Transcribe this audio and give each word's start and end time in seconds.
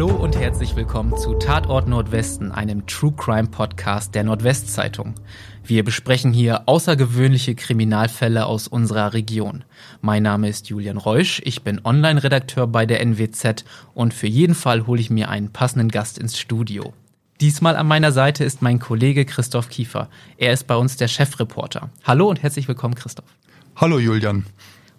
Hallo 0.00 0.14
und 0.14 0.34
herzlich 0.34 0.76
willkommen 0.76 1.14
zu 1.18 1.34
Tatort 1.34 1.86
Nordwesten, 1.86 2.52
einem 2.52 2.86
True 2.86 3.12
Crime 3.14 3.48
Podcast 3.48 4.14
der 4.14 4.24
Nordwestzeitung. 4.24 5.14
Wir 5.62 5.84
besprechen 5.84 6.32
hier 6.32 6.62
außergewöhnliche 6.64 7.54
Kriminalfälle 7.54 8.46
aus 8.46 8.66
unserer 8.66 9.12
Region. 9.12 9.62
Mein 10.00 10.22
Name 10.22 10.48
ist 10.48 10.70
Julian 10.70 10.96
Reusch, 10.96 11.42
ich 11.44 11.64
bin 11.64 11.82
Online-Redakteur 11.84 12.66
bei 12.66 12.86
der 12.86 13.04
NWZ 13.04 13.66
und 13.92 14.14
für 14.14 14.26
jeden 14.26 14.54
Fall 14.54 14.86
hole 14.86 15.02
ich 15.02 15.10
mir 15.10 15.28
einen 15.28 15.52
passenden 15.52 15.90
Gast 15.90 16.16
ins 16.16 16.38
Studio. 16.38 16.94
Diesmal 17.42 17.76
an 17.76 17.86
meiner 17.86 18.10
Seite 18.10 18.42
ist 18.42 18.62
mein 18.62 18.78
Kollege 18.78 19.26
Christoph 19.26 19.68
Kiefer. 19.68 20.08
Er 20.38 20.54
ist 20.54 20.66
bei 20.66 20.76
uns 20.76 20.96
der 20.96 21.08
Chefreporter. 21.08 21.90
Hallo 22.04 22.30
und 22.30 22.42
herzlich 22.42 22.68
willkommen, 22.68 22.94
Christoph. 22.94 23.28
Hallo 23.76 23.98
Julian. 23.98 24.46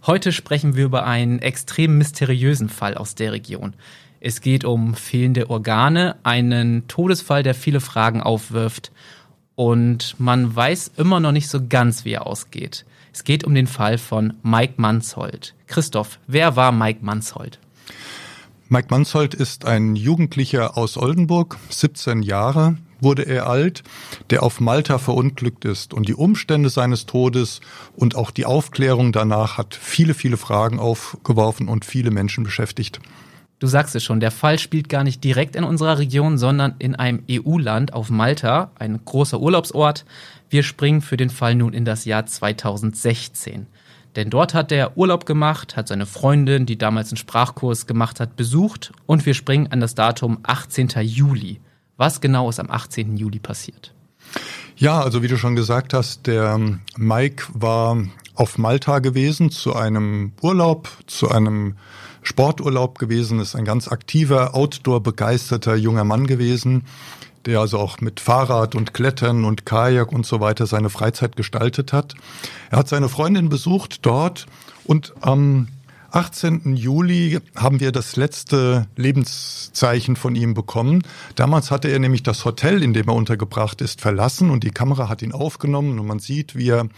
Heute 0.05 0.31
sprechen 0.31 0.75
wir 0.75 0.85
über 0.85 1.07
einen 1.07 1.39
extrem 1.39 1.97
mysteriösen 1.97 2.69
Fall 2.69 2.93
aus 2.93 3.15
der 3.15 3.31
Region. 3.31 3.73
Es 4.23 4.39
geht 4.39 4.65
um 4.65 4.93
fehlende 4.93 5.49
Organe, 5.49 6.15
einen 6.21 6.87
Todesfall, 6.87 7.41
der 7.41 7.55
viele 7.55 7.79
Fragen 7.79 8.21
aufwirft 8.21 8.91
und 9.55 10.15
man 10.19 10.55
weiß 10.55 10.91
immer 10.97 11.19
noch 11.19 11.31
nicht 11.31 11.49
so 11.49 11.59
ganz, 11.67 12.05
wie 12.05 12.11
er 12.11 12.27
ausgeht. 12.27 12.85
Es 13.11 13.23
geht 13.23 13.43
um 13.45 13.55
den 13.55 13.65
Fall 13.65 13.97
von 13.97 14.35
Mike 14.43 14.75
Manshold. 14.77 15.55
Christoph, 15.65 16.19
wer 16.27 16.55
war 16.55 16.71
Mike 16.71 16.99
Manshold? 17.01 17.57
Mike 18.69 18.89
Manshold 18.91 19.33
ist 19.33 19.65
ein 19.65 19.95
Jugendlicher 19.95 20.77
aus 20.77 20.97
Oldenburg, 20.97 21.57
17 21.69 22.21
Jahre 22.21 22.77
wurde 22.99 23.23
er 23.23 23.47
alt, 23.47 23.81
der 24.29 24.43
auf 24.43 24.59
Malta 24.59 24.99
verunglückt 24.99 25.65
ist. 25.65 25.95
Und 25.95 26.07
die 26.07 26.13
Umstände 26.13 26.69
seines 26.69 27.07
Todes 27.07 27.59
und 27.95 28.15
auch 28.15 28.29
die 28.29 28.45
Aufklärung 28.45 29.11
danach 29.11 29.57
hat 29.57 29.73
viele, 29.73 30.13
viele 30.13 30.37
Fragen 30.37 30.79
aufgeworfen 30.79 31.67
und 31.67 31.83
viele 31.83 32.11
Menschen 32.11 32.43
beschäftigt. 32.43 32.99
Du 33.61 33.67
sagst 33.67 33.95
es 33.95 34.03
schon, 34.03 34.19
der 34.19 34.31
Fall 34.31 34.57
spielt 34.57 34.89
gar 34.89 35.03
nicht 35.03 35.23
direkt 35.23 35.55
in 35.55 35.63
unserer 35.63 35.99
Region, 35.99 36.39
sondern 36.39 36.73
in 36.79 36.95
einem 36.95 37.21
EU-Land 37.29 37.93
auf 37.93 38.09
Malta, 38.09 38.71
ein 38.73 38.99
großer 39.05 39.39
Urlaubsort. 39.39 40.03
Wir 40.49 40.63
springen 40.63 41.01
für 41.01 41.15
den 41.15 41.29
Fall 41.29 41.53
nun 41.53 41.71
in 41.71 41.85
das 41.85 42.05
Jahr 42.05 42.25
2016. 42.25 43.67
Denn 44.15 44.31
dort 44.31 44.55
hat 44.55 44.71
er 44.71 44.97
Urlaub 44.97 45.27
gemacht, 45.27 45.77
hat 45.77 45.89
seine 45.89 46.07
Freundin, 46.07 46.65
die 46.65 46.79
damals 46.79 47.11
einen 47.11 47.17
Sprachkurs 47.17 47.85
gemacht 47.85 48.19
hat, 48.19 48.35
besucht 48.35 48.93
und 49.05 49.27
wir 49.27 49.35
springen 49.35 49.67
an 49.67 49.79
das 49.79 49.93
Datum 49.93 50.39
18. 50.41 50.89
Juli. 51.01 51.61
Was 51.97 52.19
genau 52.19 52.49
ist 52.49 52.59
am 52.59 52.71
18. 52.71 53.15
Juli 53.15 53.37
passiert? 53.37 53.93
Ja, 54.75 55.01
also 55.01 55.21
wie 55.21 55.27
du 55.27 55.37
schon 55.37 55.55
gesagt 55.55 55.93
hast, 55.93 56.25
der 56.25 56.59
Mike 56.97 57.43
war 57.53 58.03
auf 58.33 58.57
Malta 58.57 58.97
gewesen 58.97 59.51
zu 59.51 59.75
einem 59.75 60.31
Urlaub, 60.41 60.89
zu 61.05 61.29
einem 61.29 61.75
Sporturlaub 62.23 62.99
gewesen, 62.99 63.39
ist 63.39 63.55
ein 63.55 63.65
ganz 63.65 63.87
aktiver, 63.87 64.55
outdoor-begeisterter 64.55 65.75
junger 65.75 66.03
Mann 66.03 66.27
gewesen, 66.27 66.83
der 67.45 67.59
also 67.59 67.79
auch 67.79 67.99
mit 68.01 68.19
Fahrrad 68.19 68.75
und 68.75 68.93
Klettern 68.93 69.45
und 69.45 69.65
Kajak 69.65 70.11
und 70.11 70.25
so 70.25 70.39
weiter 70.39 70.67
seine 70.67 70.89
Freizeit 70.89 71.35
gestaltet 71.35 71.93
hat. 71.93 72.15
Er 72.69 72.79
hat 72.79 72.87
seine 72.87 73.09
Freundin 73.09 73.49
besucht 73.49 74.05
dort 74.05 74.45
und 74.85 75.13
am 75.21 75.67
18. 76.11 76.75
Juli 76.75 77.39
haben 77.55 77.79
wir 77.79 77.93
das 77.93 78.17
letzte 78.17 78.85
Lebenszeichen 78.97 80.17
von 80.17 80.35
ihm 80.35 80.53
bekommen. 80.53 81.03
Damals 81.35 81.71
hatte 81.71 81.87
er 81.87 81.99
nämlich 81.99 82.21
das 82.21 82.43
Hotel, 82.43 82.83
in 82.83 82.93
dem 82.93 83.07
er 83.07 83.15
untergebracht 83.15 83.79
ist, 83.81 84.01
verlassen 84.01 84.49
und 84.49 84.65
die 84.65 84.71
Kamera 84.71 85.07
hat 85.07 85.21
ihn 85.21 85.31
aufgenommen 85.31 85.99
und 85.99 86.05
man 86.05 86.19
sieht, 86.19 86.55
wie 86.55 86.69
er 86.69 86.89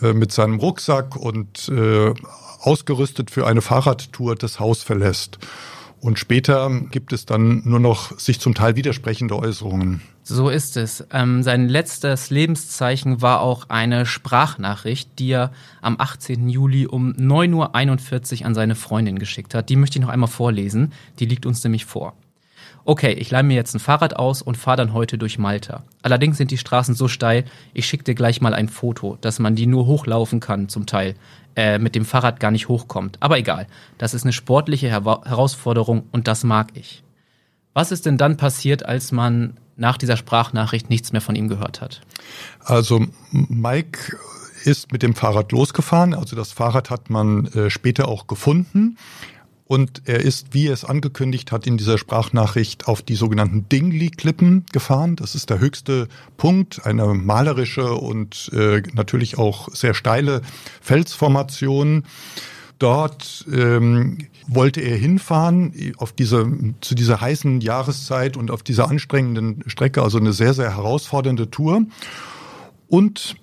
äh, 0.00 0.12
mit 0.12 0.32
seinem 0.32 0.58
Rucksack 0.58 1.16
und 1.16 1.68
äh, 1.68 2.14
ausgerüstet 2.60 3.30
für 3.30 3.46
eine 3.46 3.62
Fahrradtour 3.62 4.34
das 4.34 4.60
Haus 4.60 4.82
verlässt. 4.82 5.38
Und 6.00 6.18
später 6.18 6.70
gibt 6.90 7.12
es 7.12 7.26
dann 7.26 7.62
nur 7.64 7.80
noch 7.80 8.18
sich 8.18 8.38
zum 8.38 8.54
Teil 8.54 8.76
widersprechende 8.76 9.36
Äußerungen. 9.36 10.02
So 10.22 10.50
ist 10.50 10.76
es. 10.76 11.06
Ähm, 11.12 11.42
sein 11.42 11.68
letztes 11.68 12.30
Lebenszeichen 12.30 13.22
war 13.22 13.40
auch 13.40 13.68
eine 13.70 14.06
Sprachnachricht, 14.06 15.18
die 15.18 15.30
er 15.30 15.52
am 15.80 15.96
18. 15.98 16.48
Juli 16.48 16.86
um 16.86 17.12
9.41 17.12 18.40
Uhr 18.40 18.46
an 18.46 18.54
seine 18.54 18.74
Freundin 18.74 19.18
geschickt 19.18 19.54
hat. 19.54 19.68
Die 19.68 19.76
möchte 19.76 19.98
ich 19.98 20.02
noch 20.02 20.10
einmal 20.10 20.28
vorlesen. 20.28 20.92
Die 21.18 21.26
liegt 21.26 21.46
uns 21.46 21.62
nämlich 21.64 21.86
vor. 21.86 22.14
Okay, 22.88 23.14
ich 23.14 23.32
leih 23.32 23.42
mir 23.42 23.56
jetzt 23.56 23.74
ein 23.74 23.80
Fahrrad 23.80 24.14
aus 24.14 24.42
und 24.42 24.56
fahre 24.56 24.76
dann 24.76 24.92
heute 24.92 25.18
durch 25.18 25.40
Malta. 25.40 25.82
Allerdings 26.02 26.36
sind 26.38 26.52
die 26.52 26.56
Straßen 26.56 26.94
so 26.94 27.08
steil, 27.08 27.44
ich 27.74 27.84
schicke 27.84 28.04
dir 28.04 28.14
gleich 28.14 28.40
mal 28.40 28.54
ein 28.54 28.68
Foto, 28.68 29.18
dass 29.20 29.40
man 29.40 29.56
die 29.56 29.66
nur 29.66 29.86
hochlaufen 29.86 30.38
kann 30.38 30.68
zum 30.68 30.86
Teil 30.86 31.16
äh, 31.56 31.80
mit 31.80 31.96
dem 31.96 32.04
Fahrrad 32.04 32.38
gar 32.38 32.52
nicht 32.52 32.68
hochkommt. 32.68 33.16
Aber 33.18 33.38
egal, 33.38 33.66
das 33.98 34.14
ist 34.14 34.22
eine 34.22 34.32
sportliche 34.32 34.86
Her 34.86 35.02
Herausforderung 35.24 36.04
und 36.12 36.28
das 36.28 36.44
mag 36.44 36.68
ich. 36.74 37.02
Was 37.74 37.90
ist 37.90 38.06
denn 38.06 38.18
dann 38.18 38.36
passiert, 38.36 38.86
als 38.86 39.10
man 39.10 39.56
nach 39.74 39.98
dieser 39.98 40.16
Sprachnachricht 40.16 40.88
nichts 40.88 41.10
mehr 41.10 41.20
von 41.20 41.34
ihm 41.34 41.48
gehört 41.48 41.80
hat? 41.80 42.02
Also 42.60 43.04
Mike 43.32 44.16
ist 44.64 44.92
mit 44.92 45.02
dem 45.02 45.16
Fahrrad 45.16 45.50
losgefahren. 45.50 46.14
Also 46.14 46.36
das 46.36 46.52
Fahrrad 46.52 46.90
hat 46.90 47.10
man 47.10 47.46
äh, 47.46 47.68
später 47.68 48.06
auch 48.06 48.28
gefunden. 48.28 48.96
Und 49.68 50.02
er 50.04 50.20
ist, 50.20 50.54
wie 50.54 50.68
er 50.68 50.74
es 50.74 50.84
angekündigt 50.84 51.50
hat, 51.50 51.66
in 51.66 51.76
dieser 51.76 51.98
Sprachnachricht 51.98 52.86
auf 52.86 53.02
die 53.02 53.16
sogenannten 53.16 53.68
Dingley-Klippen 53.68 54.64
gefahren. 54.72 55.16
Das 55.16 55.34
ist 55.34 55.50
der 55.50 55.58
höchste 55.58 56.06
Punkt, 56.36 56.86
eine 56.86 57.06
malerische 57.14 57.94
und 57.94 58.50
äh, 58.52 58.82
natürlich 58.94 59.38
auch 59.38 59.68
sehr 59.74 59.94
steile 59.94 60.42
Felsformation. 60.80 62.04
Dort 62.78 63.44
ähm, 63.52 64.18
wollte 64.46 64.82
er 64.82 64.96
hinfahren 64.96 65.72
auf 65.96 66.12
diese, 66.12 66.46
zu 66.80 66.94
dieser 66.94 67.20
heißen 67.20 67.60
Jahreszeit 67.60 68.36
und 68.36 68.52
auf 68.52 68.62
dieser 68.62 68.88
anstrengenden 68.88 69.64
Strecke, 69.66 70.02
also 70.02 70.18
eine 70.18 70.32
sehr, 70.32 70.54
sehr 70.54 70.76
herausfordernde 70.76 71.50
Tour. 71.50 71.82
Und 72.88 73.36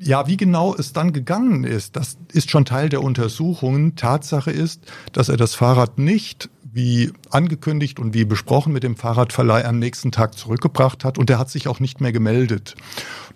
ja, 0.00 0.26
wie 0.26 0.36
genau 0.36 0.74
es 0.74 0.92
dann 0.92 1.12
gegangen 1.12 1.64
ist, 1.64 1.96
das 1.96 2.18
ist 2.32 2.50
schon 2.50 2.64
Teil 2.64 2.88
der 2.88 3.02
Untersuchungen. 3.02 3.96
Tatsache 3.96 4.50
ist, 4.50 4.82
dass 5.12 5.28
er 5.28 5.36
das 5.36 5.54
Fahrrad 5.54 5.98
nicht 5.98 6.50
wie 6.70 7.12
angekündigt 7.30 7.98
und 7.98 8.14
wie 8.14 8.24
besprochen 8.24 8.72
mit 8.72 8.82
dem 8.82 8.94
Fahrradverleih 8.94 9.64
am 9.64 9.78
nächsten 9.78 10.12
Tag 10.12 10.36
zurückgebracht 10.36 11.04
hat 11.04 11.18
und 11.18 11.30
er 11.30 11.38
hat 11.38 11.50
sich 11.50 11.66
auch 11.66 11.80
nicht 11.80 12.00
mehr 12.00 12.12
gemeldet. 12.12 12.76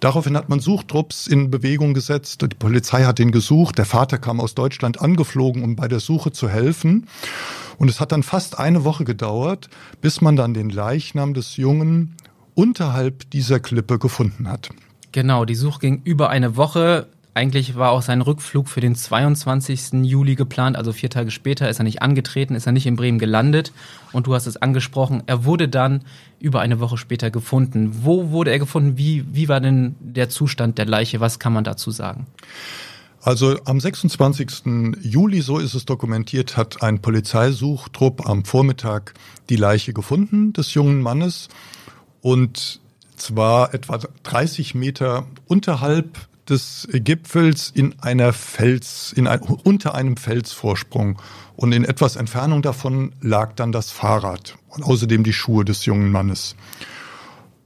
Daraufhin 0.00 0.36
hat 0.36 0.48
man 0.48 0.60
Suchtrupps 0.60 1.26
in 1.26 1.50
Bewegung 1.50 1.94
gesetzt. 1.94 2.42
Die 2.42 2.48
Polizei 2.48 3.04
hat 3.04 3.18
ihn 3.18 3.32
gesucht. 3.32 3.78
Der 3.78 3.84
Vater 3.84 4.18
kam 4.18 4.40
aus 4.40 4.54
Deutschland 4.54 5.00
angeflogen, 5.00 5.64
um 5.64 5.76
bei 5.76 5.88
der 5.88 6.00
Suche 6.00 6.32
zu 6.32 6.48
helfen. 6.48 7.06
Und 7.78 7.88
es 7.88 8.00
hat 8.00 8.12
dann 8.12 8.22
fast 8.22 8.58
eine 8.58 8.84
Woche 8.84 9.04
gedauert, 9.04 9.68
bis 10.00 10.20
man 10.20 10.36
dann 10.36 10.54
den 10.54 10.70
Leichnam 10.70 11.34
des 11.34 11.56
Jungen 11.56 12.16
unterhalb 12.54 13.30
dieser 13.30 13.60
Klippe 13.60 13.98
gefunden 13.98 14.48
hat. 14.48 14.70
Genau, 15.12 15.44
die 15.44 15.54
Suche 15.54 15.80
ging 15.80 16.00
über 16.04 16.30
eine 16.30 16.56
Woche. 16.56 17.06
Eigentlich 17.34 17.76
war 17.76 17.92
auch 17.92 18.02
sein 18.02 18.20
Rückflug 18.20 18.68
für 18.68 18.80
den 18.80 18.94
22. 18.94 20.04
Juli 20.04 20.34
geplant, 20.34 20.76
also 20.76 20.92
vier 20.92 21.08
Tage 21.08 21.30
später 21.30 21.68
ist 21.70 21.80
er 21.80 21.84
nicht 21.84 22.02
angetreten, 22.02 22.54
ist 22.54 22.66
er 22.66 22.72
nicht 22.72 22.86
in 22.86 22.96
Bremen 22.96 23.18
gelandet. 23.18 23.72
Und 24.12 24.26
du 24.26 24.34
hast 24.34 24.46
es 24.46 24.58
angesprochen, 24.58 25.22
er 25.26 25.44
wurde 25.44 25.68
dann 25.68 26.02
über 26.40 26.60
eine 26.60 26.78
Woche 26.78 26.98
später 26.98 27.30
gefunden. 27.30 27.90
Wo 28.02 28.30
wurde 28.30 28.50
er 28.50 28.58
gefunden? 28.58 28.98
Wie, 28.98 29.24
wie 29.32 29.48
war 29.48 29.60
denn 29.60 29.94
der 30.00 30.28
Zustand 30.28 30.76
der 30.76 30.84
Leiche? 30.84 31.20
Was 31.20 31.38
kann 31.38 31.54
man 31.54 31.64
dazu 31.64 31.90
sagen? 31.90 32.26
Also 33.22 33.56
am 33.64 33.80
26. 33.80 34.64
Juli, 35.00 35.40
so 35.40 35.58
ist 35.58 35.74
es 35.74 35.86
dokumentiert, 35.86 36.56
hat 36.56 36.82
ein 36.82 37.00
Polizeisuchtrupp 37.00 38.28
am 38.28 38.44
Vormittag 38.44 39.14
die 39.48 39.56
Leiche 39.56 39.94
gefunden 39.94 40.52
des 40.52 40.74
jungen 40.74 41.00
Mannes. 41.00 41.48
Und 42.20 42.81
zwar 43.22 43.72
etwa 43.74 43.98
30 44.24 44.74
Meter 44.74 45.26
unterhalb 45.46 46.18
des 46.48 46.88
Gipfels 46.92 47.70
in 47.72 47.94
einer 48.00 48.32
Fels, 48.32 49.12
in 49.14 49.26
ein, 49.26 49.40
unter 49.40 49.94
einem 49.94 50.16
Felsvorsprung. 50.16 51.20
Und 51.54 51.72
in 51.72 51.84
etwas 51.84 52.16
Entfernung 52.16 52.62
davon 52.62 53.12
lag 53.20 53.52
dann 53.54 53.72
das 53.72 53.90
Fahrrad 53.90 54.56
und 54.68 54.82
außerdem 54.82 55.22
die 55.22 55.32
Schuhe 55.32 55.64
des 55.64 55.84
jungen 55.84 56.10
Mannes. 56.10 56.56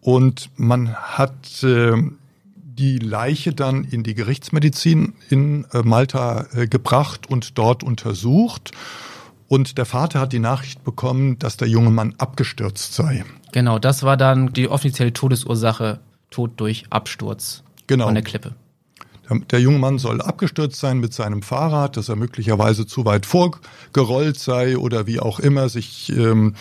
Und 0.00 0.50
man 0.56 0.94
hat 0.94 1.62
äh, 1.64 1.94
die 2.54 2.98
Leiche 2.98 3.52
dann 3.52 3.84
in 3.84 4.02
die 4.02 4.14
Gerichtsmedizin 4.14 5.14
in 5.30 5.64
äh, 5.72 5.82
Malta 5.82 6.46
äh, 6.52 6.66
gebracht 6.66 7.28
und 7.28 7.56
dort 7.58 7.82
untersucht. 7.82 8.72
Und 9.48 9.78
der 9.78 9.84
Vater 9.84 10.20
hat 10.20 10.32
die 10.32 10.38
Nachricht 10.38 10.84
bekommen, 10.84 11.38
dass 11.38 11.56
der 11.56 11.68
junge 11.68 11.90
Mann 11.90 12.14
abgestürzt 12.18 12.94
sei. 12.94 13.24
Genau, 13.52 13.78
das 13.78 14.02
war 14.02 14.16
dann 14.16 14.52
die 14.52 14.68
offizielle 14.68 15.12
Todesursache, 15.12 16.00
Tod 16.30 16.52
durch 16.56 16.84
Absturz 16.90 17.62
genau. 17.86 18.06
von 18.06 18.14
der 18.14 18.24
Klippe. 18.24 18.54
Der 19.50 19.60
junge 19.60 19.78
Mann 19.78 19.98
soll 19.98 20.20
abgestürzt 20.20 20.78
sein 20.78 20.98
mit 20.98 21.12
seinem 21.12 21.42
Fahrrad, 21.42 21.96
dass 21.96 22.08
er 22.08 22.16
möglicherweise 22.16 22.86
zu 22.86 23.04
weit 23.04 23.26
vorgerollt 23.26 24.38
sei 24.38 24.78
oder 24.78 25.06
wie 25.08 25.18
auch 25.18 25.40
immer 25.40 25.68
sich 25.68 26.10
ähm, 26.10 26.54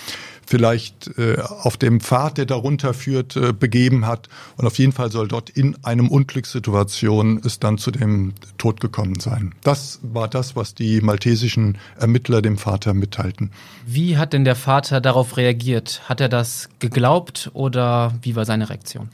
vielleicht 0.46 1.18
äh, 1.18 1.38
auf 1.40 1.78
dem 1.78 2.00
Pfad, 2.00 2.38
der 2.38 2.46
darunter 2.46 2.94
führt, 2.94 3.36
äh, 3.36 3.54
begeben 3.54 4.06
hat. 4.06 4.30
Und 4.58 4.66
auf 4.66 4.78
jeden 4.78 4.92
Fall 4.92 5.12
soll 5.12 5.28
dort 5.28 5.50
in 5.50 5.76
einem 5.84 6.10
Unglückssituation 6.10 7.42
es 7.44 7.60
dann 7.60 7.78
zu 7.78 7.92
dem 7.92 8.34
Tod 8.58 8.80
gekommen 8.80 9.20
sein. 9.20 9.54
Das 9.64 10.00
war 10.02 10.28
das, 10.28 10.56
was 10.56 10.76
die 10.76 11.02
maltesischen 11.02 11.78
Ermittler 11.98 12.42
dem 12.42 12.58
Vater 12.58 12.94
mitteilten. 12.94 13.52
Wie 13.86 14.18
hat 14.18 14.34
denn 14.34 14.46
der 14.46 14.56
Vater 14.56 15.02
darauf 15.02 15.38
reagiert? 15.38 16.02
Hat 16.08 16.22
er 16.22 16.30
das 16.30 16.70
geglaubt 16.80 17.50
oder 17.54 18.14
wie 18.22 18.36
war 18.36 18.46
seine 18.46 18.70
Reaktion? 18.70 19.10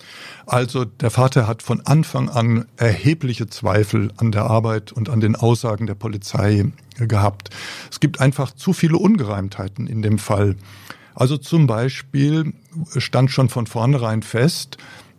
Also 0.46 0.86
der 0.86 1.12
Vater 1.12 1.48
hat 1.48 1.62
von 1.62 1.86
Anfang 1.86 2.30
an 2.30 2.66
erhebliche 2.78 3.48
Zweifel 3.48 4.12
an 4.18 4.32
der 4.32 4.44
Arbeit 4.44 4.92
und 4.92 5.10
an 5.10 5.22
den 5.22 5.36
Aussagen 5.36 5.88
der 5.88 5.96
Polizei 5.96 6.66
gehabt. 6.98 7.50
Es 7.90 8.00
gibt 8.00 8.20
einfach 8.20 8.54
zu 8.54 8.74
viele 8.74 8.98
Ungereimtheiten 8.98 9.88
in 9.88 10.02
dem 10.02 10.20
Fall. 10.20 10.56
Also 11.16 11.38
zum 11.38 11.68
Beispiel 11.68 12.54
stand 12.98 13.32
schon 13.32 13.50
von 13.50 13.68
vornherein 13.68 14.24
fest, 14.24 14.78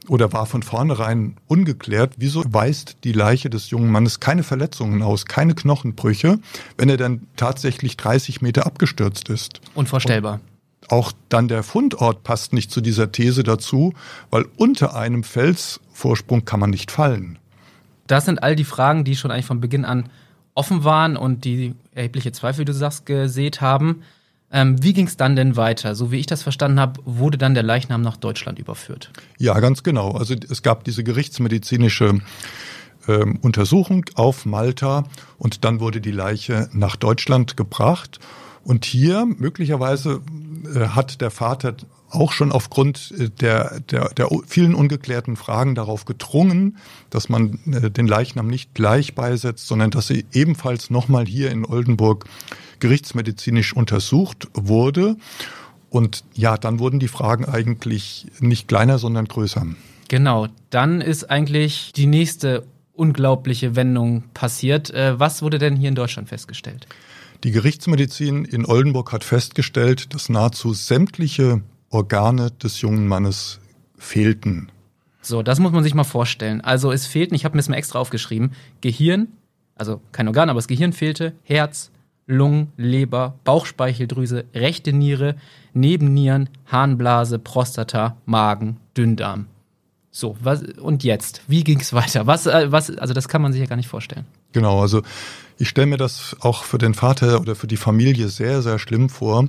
oder 0.09 0.33
war 0.33 0.47
von 0.47 0.63
vornherein 0.63 1.37
ungeklärt, 1.47 2.15
wieso 2.17 2.45
weist 2.49 2.97
die 3.05 3.13
Leiche 3.13 3.51
des 3.51 3.71
jungen 3.71 3.91
Mannes 3.91 4.21
keine 4.21 4.43
Verletzungen 4.43 5.03
aus, 5.03 5.27
keine 5.27 5.55
Knochenbrüche, 5.55 6.39
wenn 6.77 6.89
er 6.89 6.97
dann 6.97 7.27
tatsächlich 7.37 7.97
30 7.97 8.43
Meter 8.43 8.67
abgestürzt 8.67 9.29
ist. 9.29 9.61
Unvorstellbar. 9.75 10.41
Und 10.83 10.91
auch 10.91 11.13
dann 11.29 11.49
der 11.49 11.63
Fundort 11.63 12.25
passt 12.25 12.53
nicht 12.53 12.71
zu 12.71 12.81
dieser 12.81 13.13
These 13.13 13.45
dazu, 13.45 13.95
weil 14.31 14.47
unter 14.57 14.97
einem 14.97 15.23
Felsvorsprung 15.23 16.45
kann 16.45 16.61
man 16.61 16.71
nicht 16.71 16.91
fallen. 16.91 17.39
Das 18.09 18.25
sind 18.25 18.43
all 18.43 18.57
die 18.57 18.65
Fragen, 18.65 19.05
die 19.05 19.17
schon 19.17 19.31
eigentlich 19.31 19.47
von 19.47 19.61
Beginn 19.61 19.85
an 19.85 20.11
offen 20.55 20.85
waren 20.85 21.17
und 21.17 21.45
die 21.45 21.75
erhebliche 21.93 22.33
Zweifel, 22.33 22.61
wie 22.61 22.65
du 22.67 22.75
sagst, 22.75 23.07
gesät 23.07 23.61
haben. 23.61 24.03
Ähm, 24.53 24.83
wie 24.83 24.93
ging 24.93 25.07
es 25.07 25.17
dann 25.17 25.35
denn 25.35 25.57
weiter? 25.57 25.95
So 25.95 26.13
wie 26.13 26.19
ich 26.19 26.27
das 26.27 26.43
verstanden 26.43 26.79
habe, 26.79 27.01
wurde 27.05 27.39
dann 27.39 27.55
der 27.55 27.63
Leichnam 27.63 28.03
nach 28.03 28.17
Deutschland 28.17 28.59
überführt. 28.59 29.11
Ja, 29.39 29.59
ganz 29.61 29.83
genau. 29.83 30.13
Also 30.13 30.35
es 30.35 30.63
gab 30.63 30.85
diese 30.85 31.03
gerichtsmedizinische 31.03 32.21
ähm, 33.09 33.39
Untersuchung 33.41 34.05
auf 34.15 34.45
Malta 34.45 35.05
und 35.39 35.65
dann 35.65 35.81
wurde 35.81 36.01
die 36.01 36.13
Leiche 36.13 36.69
nach 36.73 36.97
Deutschland 36.97 37.57
gebracht. 37.57 38.21
Und 38.65 38.85
hier 38.85 39.27
möglicherweise 39.27 40.21
äh, 40.75 40.89
hat 40.89 41.21
der 41.21 41.31
Vater 41.31 41.75
auch 42.13 42.33
schon 42.33 42.53
aufgrund 42.53 43.13
äh, 43.19 43.29
der, 43.29 43.81
der, 43.81 44.11
der 44.11 44.29
vielen 44.47 44.75
ungeklärten 44.75 45.37
Fragen 45.37 45.75
darauf 45.75 46.05
gedrungen, 46.05 46.77
dass 47.11 47.29
man 47.29 47.59
äh, 47.67 47.91
den 47.91 48.07
Leichnam 48.07 48.47
nicht 48.47 48.75
gleich 48.75 49.15
beisetzt, 49.15 49.67
sondern 49.67 49.91
dass 49.91 50.07
sie 50.07 50.27
ebenfalls 50.33 50.91
nochmal 50.91 51.27
hier 51.27 51.51
in 51.51 51.65
Oldenburg 51.65 52.27
gerichtsmedizinisch 52.81 53.75
untersucht 53.75 54.49
wurde. 54.55 55.17
Und 55.91 56.25
ja, 56.35 56.57
dann 56.57 56.79
wurden 56.79 57.01
die 57.01 57.09
Fragen 57.09 57.45
eigentlich 57.45 58.27
nicht 58.41 58.69
kleiner, 58.69 58.99
sondern 58.99 59.27
größer. 59.27 59.67
Genau, 60.09 60.49
dann 60.71 61.01
ist 61.01 61.31
eigentlich 61.31 61.93
die 61.95 62.07
nächste 62.07 62.65
unglaubliche 62.95 63.77
Wendung 63.77 64.25
passiert. 64.35 64.91
Äh, 64.91 65.19
was 65.19 65.43
wurde 65.43 65.59
denn 65.59 65.77
hier 65.77 65.89
in 65.89 65.95
Deutschland 65.95 66.29
festgestellt? 66.29 66.87
Die 67.45 67.51
Gerichtsmedizin 67.51 68.45
in 68.45 68.65
Oldenburg 68.67 69.13
hat 69.13 69.25
festgestellt, 69.25 70.15
dass 70.15 70.29
nahezu 70.29 70.75
sämtliche 70.75 71.63
Organe 71.93 72.51
des 72.51 72.81
jungen 72.81 73.07
Mannes 73.07 73.61
fehlten. 73.97 74.73
So, 75.21 75.43
das 75.43 75.61
muss 75.61 75.73
man 75.73 75.85
sich 75.85 75.95
mal 75.95 76.05
vorstellen. 76.05 76.61
Also 76.61 76.91
es 76.91 77.07
fehlten, 77.07 77.35
ich 77.35 77.45
habe 77.45 77.55
mir 77.55 77.61
das 77.61 77.69
mal 77.69 77.77
extra 77.77 78.01
aufgeschrieben, 78.01 78.53
Gehirn, 78.81 79.29
also 79.77 80.01
kein 80.11 80.27
Organ, 80.27 80.51
aber 80.51 80.59
das 80.59 80.69
Gehirn 80.69 80.93
fehlte, 80.93 81.35
Herz, 81.45 81.93
Lungen, 82.27 82.73
Leber, 82.77 83.39
Bauchspeicheldrüse, 83.45 84.45
rechte 84.55 84.93
Niere, 84.93 85.37
Nebennieren, 85.75 86.49
Harnblase, 86.67 87.39
Prostata, 87.39 88.17
Magen, 88.25 88.79
Dünndarm. 88.97 89.47
So, 90.15 90.37
was, 90.41 90.63
und 90.63 91.03
jetzt? 91.03 91.43
Wie 91.49 91.65
ging 91.65 91.81
es 91.81 91.93
weiter? 91.93 92.27
Was, 92.27 92.47
äh, 92.47 92.71
was, 92.71 92.91
also 92.97 93.15
das 93.15 93.29
kann 93.29 93.43
man 93.43 93.53
sich 93.53 93.61
ja 93.61 93.67
gar 93.67 93.77
nicht 93.77 93.89
vorstellen. 93.89 94.27
Genau, 94.53 94.81
also 94.81 95.03
ich 95.59 95.69
stelle 95.69 95.87
mir 95.87 95.97
das 95.97 96.37
auch 96.41 96.65
für 96.65 96.79
den 96.79 96.95
Vater 96.95 97.41
oder 97.41 97.57
für 97.57 97.67
die 97.67 97.79
Familie 97.79 98.29
sehr, 98.29 98.63
sehr 98.63 98.79
schlimm 98.79 99.09
vor 99.09 99.49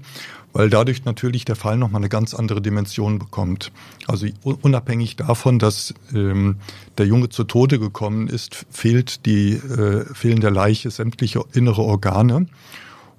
weil 0.54 0.70
dadurch 0.70 1.04
natürlich 1.04 1.46
der 1.46 1.56
Fall 1.56 1.78
nochmal 1.78 2.02
eine 2.02 2.10
ganz 2.10 2.34
andere 2.34 2.62
Dimension 2.62 3.20
bekommt. 3.20 3.72
Also 4.08 4.28
unabhängig 4.44 5.16
davon, 5.16 5.60
dass 5.60 5.94
ähm, 6.14 6.58
der 6.98 7.08
Junge 7.08 7.30
zu 7.30 7.44
Tode 7.44 7.80
gekommen 7.80 8.28
ist, 8.28 8.66
fehlt 8.70 9.26
die 9.26 9.54
äh, 9.54 10.06
fehlen 10.14 10.40
der 10.40 10.52
Leiche 10.52 10.92
sämtliche 10.92 11.44
innere 11.54 11.82
Organe 11.82 12.46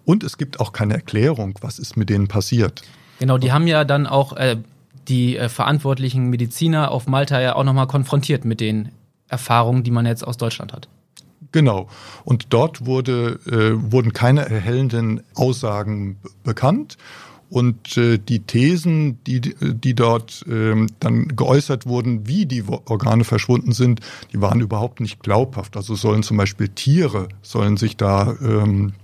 und 0.04 0.22
es 0.22 0.38
gibt 0.38 0.60
auch 0.60 0.72
keine 0.72 0.94
Erklärung, 0.94 1.58
was 1.60 1.78
ist 1.78 1.96
mit 1.96 2.08
denen 2.08 2.28
passiert. 2.28 2.82
Genau, 3.18 3.38
die 3.38 3.52
haben 3.52 3.66
ja 3.66 3.84
dann 3.84 4.06
auch 4.06 4.34
äh, 4.34 4.56
die 5.08 5.36
äh, 5.36 5.48
verantwortlichen 5.48 6.30
Mediziner 6.30 6.90
auf 6.90 7.06
Malta 7.06 7.40
ja 7.40 7.56
auch 7.56 7.64
nochmal 7.64 7.86
konfrontiert 7.86 8.44
mit 8.44 8.60
den 8.60 8.90
Erfahrungen, 9.28 9.82
die 9.82 9.90
man 9.90 10.06
jetzt 10.06 10.26
aus 10.26 10.36
Deutschland 10.36 10.72
hat. 10.72 10.88
Genau. 11.52 11.88
Und 12.24 12.46
dort 12.50 12.84
wurde, 12.84 13.38
äh, 13.46 13.92
wurden 13.92 14.12
keine 14.12 14.48
erhellenden 14.48 15.22
Aussagen 15.34 16.18
bekannt. 16.42 16.96
Und 17.48 17.96
äh, 17.96 18.18
die 18.18 18.40
Thesen, 18.40 19.22
die, 19.24 19.40
die 19.40 19.94
dort 19.94 20.44
ähm, 20.48 20.88
dann 20.98 21.28
geäußert 21.28 21.86
wurden, 21.86 22.26
wie 22.26 22.46
die 22.46 22.64
Organe 22.66 23.22
verschwunden 23.22 23.72
sind, 23.72 24.00
die 24.32 24.40
waren 24.40 24.60
überhaupt 24.60 25.00
nicht 25.00 25.22
glaubhaft. 25.22 25.76
Also 25.76 25.94
sollen 25.94 26.24
zum 26.24 26.36
Beispiel 26.36 26.68
Tiere, 26.68 27.28
sollen 27.42 27.76
sich 27.76 27.96
da 27.96 28.34
ähm, 28.42 28.94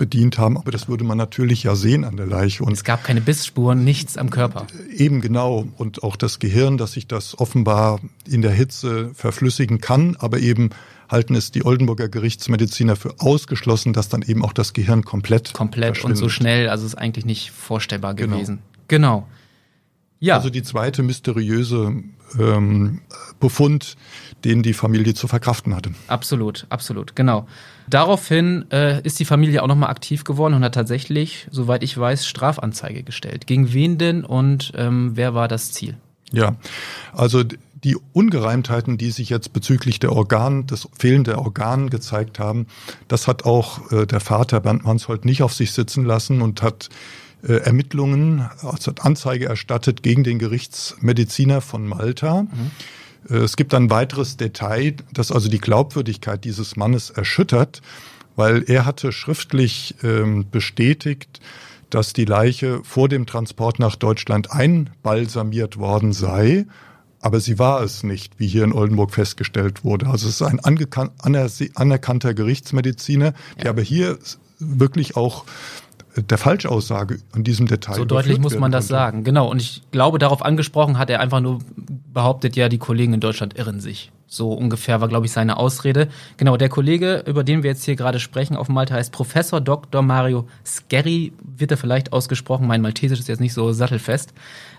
bedient 0.00 0.38
haben, 0.38 0.56
aber 0.56 0.70
das 0.70 0.88
würde 0.88 1.04
man 1.04 1.18
natürlich 1.18 1.62
ja 1.62 1.76
sehen 1.76 2.04
an 2.04 2.16
der 2.16 2.26
Leiche. 2.26 2.64
Und 2.64 2.72
es 2.72 2.84
gab 2.84 3.04
keine 3.04 3.20
Bissspuren, 3.20 3.84
nichts 3.84 4.16
am 4.16 4.30
Körper. 4.30 4.66
Eben 4.96 5.20
genau. 5.20 5.66
Und 5.76 6.02
auch 6.02 6.16
das 6.16 6.38
Gehirn, 6.38 6.78
dass 6.78 6.92
sich 6.92 7.06
das 7.06 7.38
offenbar 7.38 8.00
in 8.26 8.40
der 8.40 8.50
Hitze 8.50 9.10
verflüssigen 9.14 9.78
kann, 9.80 10.16
aber 10.18 10.38
eben 10.38 10.70
halten 11.10 11.34
es 11.34 11.50
die 11.50 11.66
Oldenburger 11.66 12.08
Gerichtsmediziner 12.08 12.96
für 12.96 13.14
ausgeschlossen, 13.18 13.92
dass 13.92 14.08
dann 14.08 14.22
eben 14.22 14.42
auch 14.42 14.54
das 14.54 14.72
Gehirn 14.72 15.04
komplett 15.04 15.52
komplett 15.52 16.02
und 16.02 16.16
so 16.16 16.30
schnell, 16.30 16.70
also 16.70 16.86
ist 16.86 16.94
eigentlich 16.94 17.26
nicht 17.26 17.50
vorstellbar 17.50 18.14
genau. 18.14 18.36
gewesen. 18.36 18.60
Genau. 18.88 19.26
Ja. 20.20 20.36
Also 20.36 20.50
die 20.50 20.62
zweite 20.62 21.02
mysteriöse 21.02 21.94
ähm, 22.38 23.00
Befund, 23.40 23.96
den 24.44 24.62
die 24.62 24.74
Familie 24.74 25.14
zu 25.14 25.26
verkraften 25.28 25.74
hatte. 25.74 25.92
Absolut, 26.08 26.66
absolut, 26.68 27.16
genau. 27.16 27.46
Daraufhin 27.88 28.66
äh, 28.70 29.00
ist 29.02 29.18
die 29.18 29.24
Familie 29.24 29.62
auch 29.62 29.66
nochmal 29.66 29.90
aktiv 29.90 30.24
geworden 30.24 30.54
und 30.54 30.64
hat 30.64 30.74
tatsächlich, 30.74 31.48
soweit 31.50 31.82
ich 31.82 31.96
weiß, 31.96 32.26
Strafanzeige 32.26 33.02
gestellt. 33.02 33.46
Gegen 33.46 33.72
wen 33.72 33.98
denn 33.98 34.24
und 34.24 34.72
ähm, 34.76 35.12
wer 35.14 35.34
war 35.34 35.48
das 35.48 35.72
Ziel? 35.72 35.96
Ja, 36.32 36.56
also 37.12 37.42
die 37.82 37.96
Ungereimtheiten, 38.12 38.98
die 38.98 39.10
sich 39.10 39.30
jetzt 39.30 39.52
bezüglich 39.54 39.98
der 39.98 40.12
Organ, 40.12 40.66
des 40.66 40.86
fehlenden 40.98 41.36
Organen 41.36 41.88
gezeigt 41.88 42.38
haben, 42.38 42.66
das 43.08 43.26
hat 43.26 43.44
auch 43.44 43.90
äh, 43.90 44.06
der 44.06 44.20
Vater 44.20 44.60
Bernd 44.60 44.84
Manshold 44.84 45.24
nicht 45.24 45.42
auf 45.42 45.54
sich 45.54 45.72
sitzen 45.72 46.04
lassen 46.04 46.42
und 46.42 46.62
hat 46.62 46.90
Ermittlungen, 47.42 48.48
also 48.62 48.92
Anzeige 49.00 49.46
erstattet 49.46 50.02
gegen 50.02 50.24
den 50.24 50.38
Gerichtsmediziner 50.38 51.60
von 51.60 51.86
Malta. 51.86 52.42
Mhm. 52.42 52.70
Äh, 53.28 53.38
es 53.38 53.56
gibt 53.56 53.74
ein 53.74 53.90
weiteres 53.90 54.36
Detail, 54.36 54.96
das 55.12 55.32
also 55.32 55.48
die 55.48 55.58
Glaubwürdigkeit 55.58 56.44
dieses 56.44 56.76
Mannes 56.76 57.10
erschüttert, 57.10 57.82
weil 58.36 58.64
er 58.66 58.84
hatte 58.86 59.12
schriftlich 59.12 59.96
ähm, 60.02 60.46
bestätigt, 60.50 61.40
dass 61.90 62.12
die 62.12 62.24
Leiche 62.24 62.80
vor 62.84 63.08
dem 63.08 63.26
Transport 63.26 63.78
nach 63.80 63.96
Deutschland 63.96 64.52
einbalsamiert 64.52 65.76
worden 65.76 66.12
sei 66.12 66.66
aber 67.20 67.40
sie 67.40 67.58
war 67.58 67.82
es 67.82 68.02
nicht, 68.02 68.40
wie 68.40 68.46
hier 68.46 68.64
in 68.64 68.72
Oldenburg 68.72 69.12
festgestellt 69.12 69.84
wurde. 69.84 70.06
Also 70.06 70.26
es 70.26 70.40
ist 70.40 70.42
ein 70.42 70.60
anerkannter 70.60 72.34
Gerichtsmediziner, 72.34 73.34
der 73.58 73.64
ja. 73.64 73.70
aber 73.70 73.82
hier 73.82 74.18
wirklich 74.58 75.16
auch 75.16 75.44
der 76.22 76.38
Falschaussage 76.38 77.18
an 77.32 77.44
diesem 77.44 77.66
Detail. 77.66 77.94
So 77.94 78.04
deutlich 78.04 78.38
muss 78.38 78.58
man 78.58 78.72
das 78.72 78.88
konnte. 78.88 78.94
sagen, 78.94 79.24
genau. 79.24 79.50
Und 79.50 79.60
ich 79.60 79.82
glaube, 79.90 80.18
darauf 80.18 80.44
angesprochen 80.44 80.98
hat 80.98 81.10
er 81.10 81.20
einfach 81.20 81.40
nur 81.40 81.60
behauptet, 82.12 82.56
ja, 82.56 82.68
die 82.68 82.78
Kollegen 82.78 83.14
in 83.14 83.20
Deutschland 83.20 83.58
irren 83.58 83.80
sich. 83.80 84.10
So 84.32 84.52
ungefähr 84.52 85.00
war, 85.00 85.08
glaube 85.08 85.26
ich, 85.26 85.32
seine 85.32 85.56
Ausrede. 85.56 86.06
Genau, 86.36 86.56
der 86.56 86.68
Kollege, 86.68 87.24
über 87.26 87.42
den 87.42 87.64
wir 87.64 87.70
jetzt 87.70 87.84
hier 87.84 87.96
gerade 87.96 88.20
sprechen 88.20 88.56
auf 88.56 88.68
Malta, 88.68 88.94
heißt 88.94 89.10
Professor 89.10 89.60
Dr. 89.60 90.02
Mario 90.02 90.46
Skerry, 90.64 91.32
wird 91.42 91.72
er 91.72 91.76
vielleicht 91.76 92.12
ausgesprochen. 92.12 92.68
Mein 92.68 92.80
Maltesisch 92.80 93.18
ist 93.18 93.26
jetzt 93.26 93.40
nicht 93.40 93.54
so 93.54 93.72
sattelfest. 93.72 94.32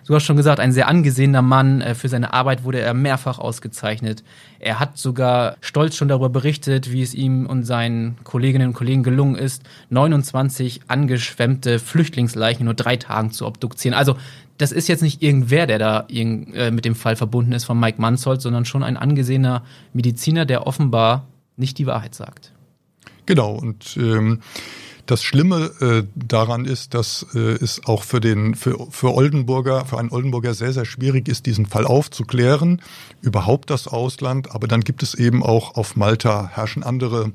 Du 0.08 0.16
hast 0.16 0.24
schon 0.24 0.38
gesagt, 0.38 0.62
ein 0.62 0.72
sehr 0.72 0.88
angesehener 0.88 1.42
Mann. 1.42 1.82
Äh, 1.82 1.96
für 1.96 2.08
seine 2.08 2.32
Arbeit 2.34 2.64
wurde 2.64 2.80
er 2.80 2.94
mehrfach 2.94 3.40
ausgezeichnet. 3.40 4.24
Er 4.60 4.80
hat 4.80 4.98
sogar 4.98 5.58
stolz 5.60 5.98
schon 5.98 6.08
darüber 6.08 6.30
berichtet, 6.30 6.90
wie 6.90 7.02
es 7.02 7.14
ihm 7.14 7.46
und 7.46 7.66
seinen 7.66 8.24
Kolleginnen 8.24 8.70
und 8.70 8.74
Kollegen 8.74 9.04
gelungen 9.04 9.36
ist, 9.36 9.64
29 9.90 10.84
angeschwemmte 10.88 11.78
Flüchtlingsleichen 11.78 12.62
in 12.62 12.66
nur 12.66 12.74
drei 12.74 12.96
Tagen 12.96 13.32
zu 13.32 13.46
obduzieren. 13.46 13.98
Also 13.98 14.16
das 14.62 14.72
ist 14.72 14.88
jetzt 14.88 15.02
nicht 15.02 15.24
irgendwer, 15.24 15.66
der 15.66 15.80
da 15.80 16.06
äh, 16.10 16.72
mit 16.72 16.86
dem 16.86 16.96
Fall 16.96 17.16
verbunden 17.16 17.52
ist 17.52 17.66
von 17.66 17.80
Mike 17.80 18.00
Mansold, 18.00 18.42
sondern 18.42 18.66
schon 18.66 18.84
ein 18.84 18.96
angesehener 18.96 19.64
Mediziner, 19.94 20.46
der 20.46 20.68
offenbar 20.68 21.28
nicht 21.58 21.78
die 21.80 21.88
Wahrheit 21.88 22.14
sagt. 22.14 22.52
Genau, 23.26 23.54
und 23.56 23.98
ähm, 23.98 24.42
Das 25.12 25.24
Schlimme 25.24 25.72
äh, 25.82 26.04
daran 26.16 26.66
ist, 26.66 26.94
dass 26.94 27.26
äh, 27.34 27.40
es 27.40 27.86
auch 27.86 28.04
für 28.04 28.22
den 28.22 28.56
für, 28.56 28.88
für 28.92 29.14
Oldenburger, 29.14 29.86
für 29.86 29.98
einen 29.98 30.12
Oldenburger 30.12 30.54
sehr, 30.54 30.74
sehr 30.74 30.86
schwierig 30.86 31.28
ist, 31.28 31.48
diesen 31.48 31.66
Fall 31.66 31.86
aufzuklären, 31.86 32.82
überhaupt 33.22 33.70
das 33.72 33.88
Ausland, 33.88 34.52
aber 34.56 34.68
dann 34.68 34.82
gibt 34.82 35.04
es 35.04 35.14
eben 35.16 35.44
auch 35.44 35.76
auf 35.76 35.96
Malta 35.96 36.50
herrschen 36.54 36.84
andere 36.84 37.32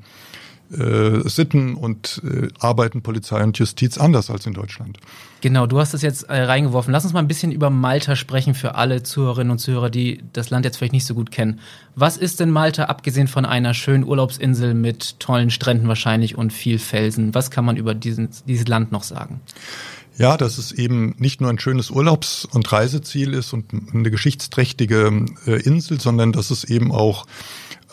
äh, 0.71 1.27
Sitten 1.27 1.75
und 1.75 2.21
äh, 2.23 2.47
arbeiten 2.59 3.01
Polizei 3.01 3.43
und 3.43 3.57
Justiz 3.57 3.97
anders 3.97 4.29
als 4.29 4.45
in 4.45 4.53
Deutschland. 4.53 4.97
Genau, 5.41 5.67
du 5.67 5.79
hast 5.79 5.93
es 5.93 6.01
jetzt 6.01 6.23
äh, 6.23 6.41
reingeworfen. 6.41 6.91
Lass 6.91 7.03
uns 7.03 7.13
mal 7.13 7.19
ein 7.19 7.27
bisschen 7.27 7.51
über 7.51 7.69
Malta 7.69 8.15
sprechen 8.15 8.53
für 8.53 8.75
alle 8.75 9.03
Zuhörerinnen 9.03 9.51
und 9.51 9.59
Zuhörer, 9.59 9.89
die 9.89 10.23
das 10.33 10.49
Land 10.49 10.65
jetzt 10.65 10.77
vielleicht 10.77 10.93
nicht 10.93 11.05
so 11.05 11.13
gut 11.13 11.31
kennen. 11.31 11.59
Was 11.95 12.17
ist 12.17 12.39
denn 12.39 12.51
Malta, 12.51 12.85
abgesehen 12.85 13.27
von 13.27 13.45
einer 13.45 13.73
schönen 13.73 14.03
Urlaubsinsel 14.03 14.73
mit 14.73 15.19
tollen 15.19 15.51
Stränden 15.51 15.87
wahrscheinlich 15.87 16.37
und 16.37 16.51
viel 16.51 16.79
Felsen? 16.79 17.33
Was 17.33 17.51
kann 17.51 17.65
man 17.65 17.77
über 17.77 17.93
diesen, 17.93 18.29
dieses 18.47 18.67
Land 18.67 18.91
noch 18.91 19.03
sagen? 19.03 19.41
Ja, 20.17 20.35
dass 20.35 20.57
es 20.57 20.71
eben 20.71 21.13
nicht 21.19 21.41
nur 21.41 21.51
ein 21.51 21.59
schönes 21.59 21.91
Urlaubs- 21.91 22.45
und 22.45 22.71
Reiseziel 22.71 23.33
ist 23.33 23.53
und 23.53 23.65
eine 23.93 24.09
geschichtsträchtige 24.09 25.25
äh, 25.45 25.61
Insel, 25.61 26.01
sondern 26.01 26.31
dass 26.31 26.49
es 26.49 26.63
eben 26.63 26.91
auch 26.91 27.27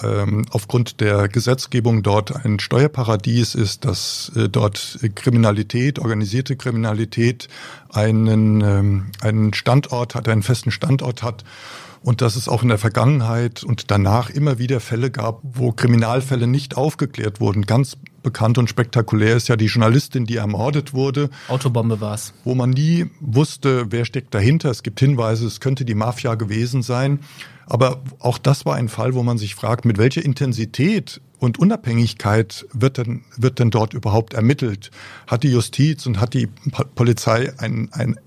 ähm, 0.03 0.45
aufgrund 0.51 1.01
der 1.01 1.29
Gesetzgebung 1.29 2.03
dort 2.03 2.45
ein 2.45 2.59
Steuerparadies 2.59 3.55
ist, 3.55 3.85
dass 3.85 4.33
äh, 4.37 4.49
dort 4.49 4.99
Kriminalität, 5.15 5.99
organisierte 5.99 6.57
Kriminalität 6.57 7.49
einen, 7.91 8.61
ähm, 8.61 9.07
einen 9.21 9.55
Standort 9.55 10.15
hat, 10.15 10.29
einen 10.29 10.43
festen 10.43 10.71
Standort 10.71 11.23
hat 11.23 11.45
und 12.03 12.21
dass 12.21 12.37
es 12.37 12.49
auch 12.49 12.63
in 12.63 12.69
der 12.69 12.79
Vergangenheit 12.79 13.65
und 13.65 13.91
danach 13.91 14.31
immer 14.31 14.59
wieder 14.59 14.81
Fälle 14.81 15.11
gab, 15.11 15.41
wo 15.43 15.73
Kriminalfälle 15.73 16.47
nicht 16.47 16.77
aufgeklärt 16.77 17.41
wurden. 17.41 17.63
Ganz 17.63 17.97
bekannt 18.25 18.59
und 18.59 18.69
spektakulär 18.69 19.37
ist 19.37 19.49
ja 19.49 19.55
die 19.55 19.67
Journalistin, 19.67 20.27
die 20.27 20.37
ermordet 20.37 20.93
wurde. 20.93 21.31
Autobombe 21.47 22.01
war's. 22.01 22.35
Wo 22.43 22.57
man 22.57 22.71
nie 22.71 23.07
wusste, 23.21 23.87
wer 23.91 24.05
steckt 24.05 24.35
dahinter. 24.35 24.71
Es 24.71 24.83
gibt 24.83 24.99
Hinweise, 24.99 25.47
es 25.47 25.61
könnte 25.61 25.85
die 25.85 25.95
Mafia 25.95 26.35
gewesen 26.35 26.83
sein. 26.83 27.21
Aber 27.67 28.03
auch 28.19 28.39
das 28.39 28.67
war 28.67 28.75
ein 28.75 28.89
Fall, 28.89 29.15
wo 29.15 29.23
man 29.23 29.39
sich 29.39 29.55
fragt, 29.55 29.85
mit 29.85 29.97
welcher 29.97 30.25
Intensität 30.25 31.21
und 31.39 31.59
Unabhängigkeit 31.59 32.67
wird 32.73 32.99
denn, 32.99 33.23
wird 33.37 33.59
denn 33.59 33.71
dort 33.71 33.95
überhaupt 33.95 34.35
ermittelt? 34.35 34.91
Hat 35.27 35.45
die 35.45 35.51
Justiz 35.51 36.07
und 36.07 36.21
hat 36.21 36.35
die 36.35 36.49
Polizei 36.95 37.53
ein, 37.59 37.89
ein 37.93 38.19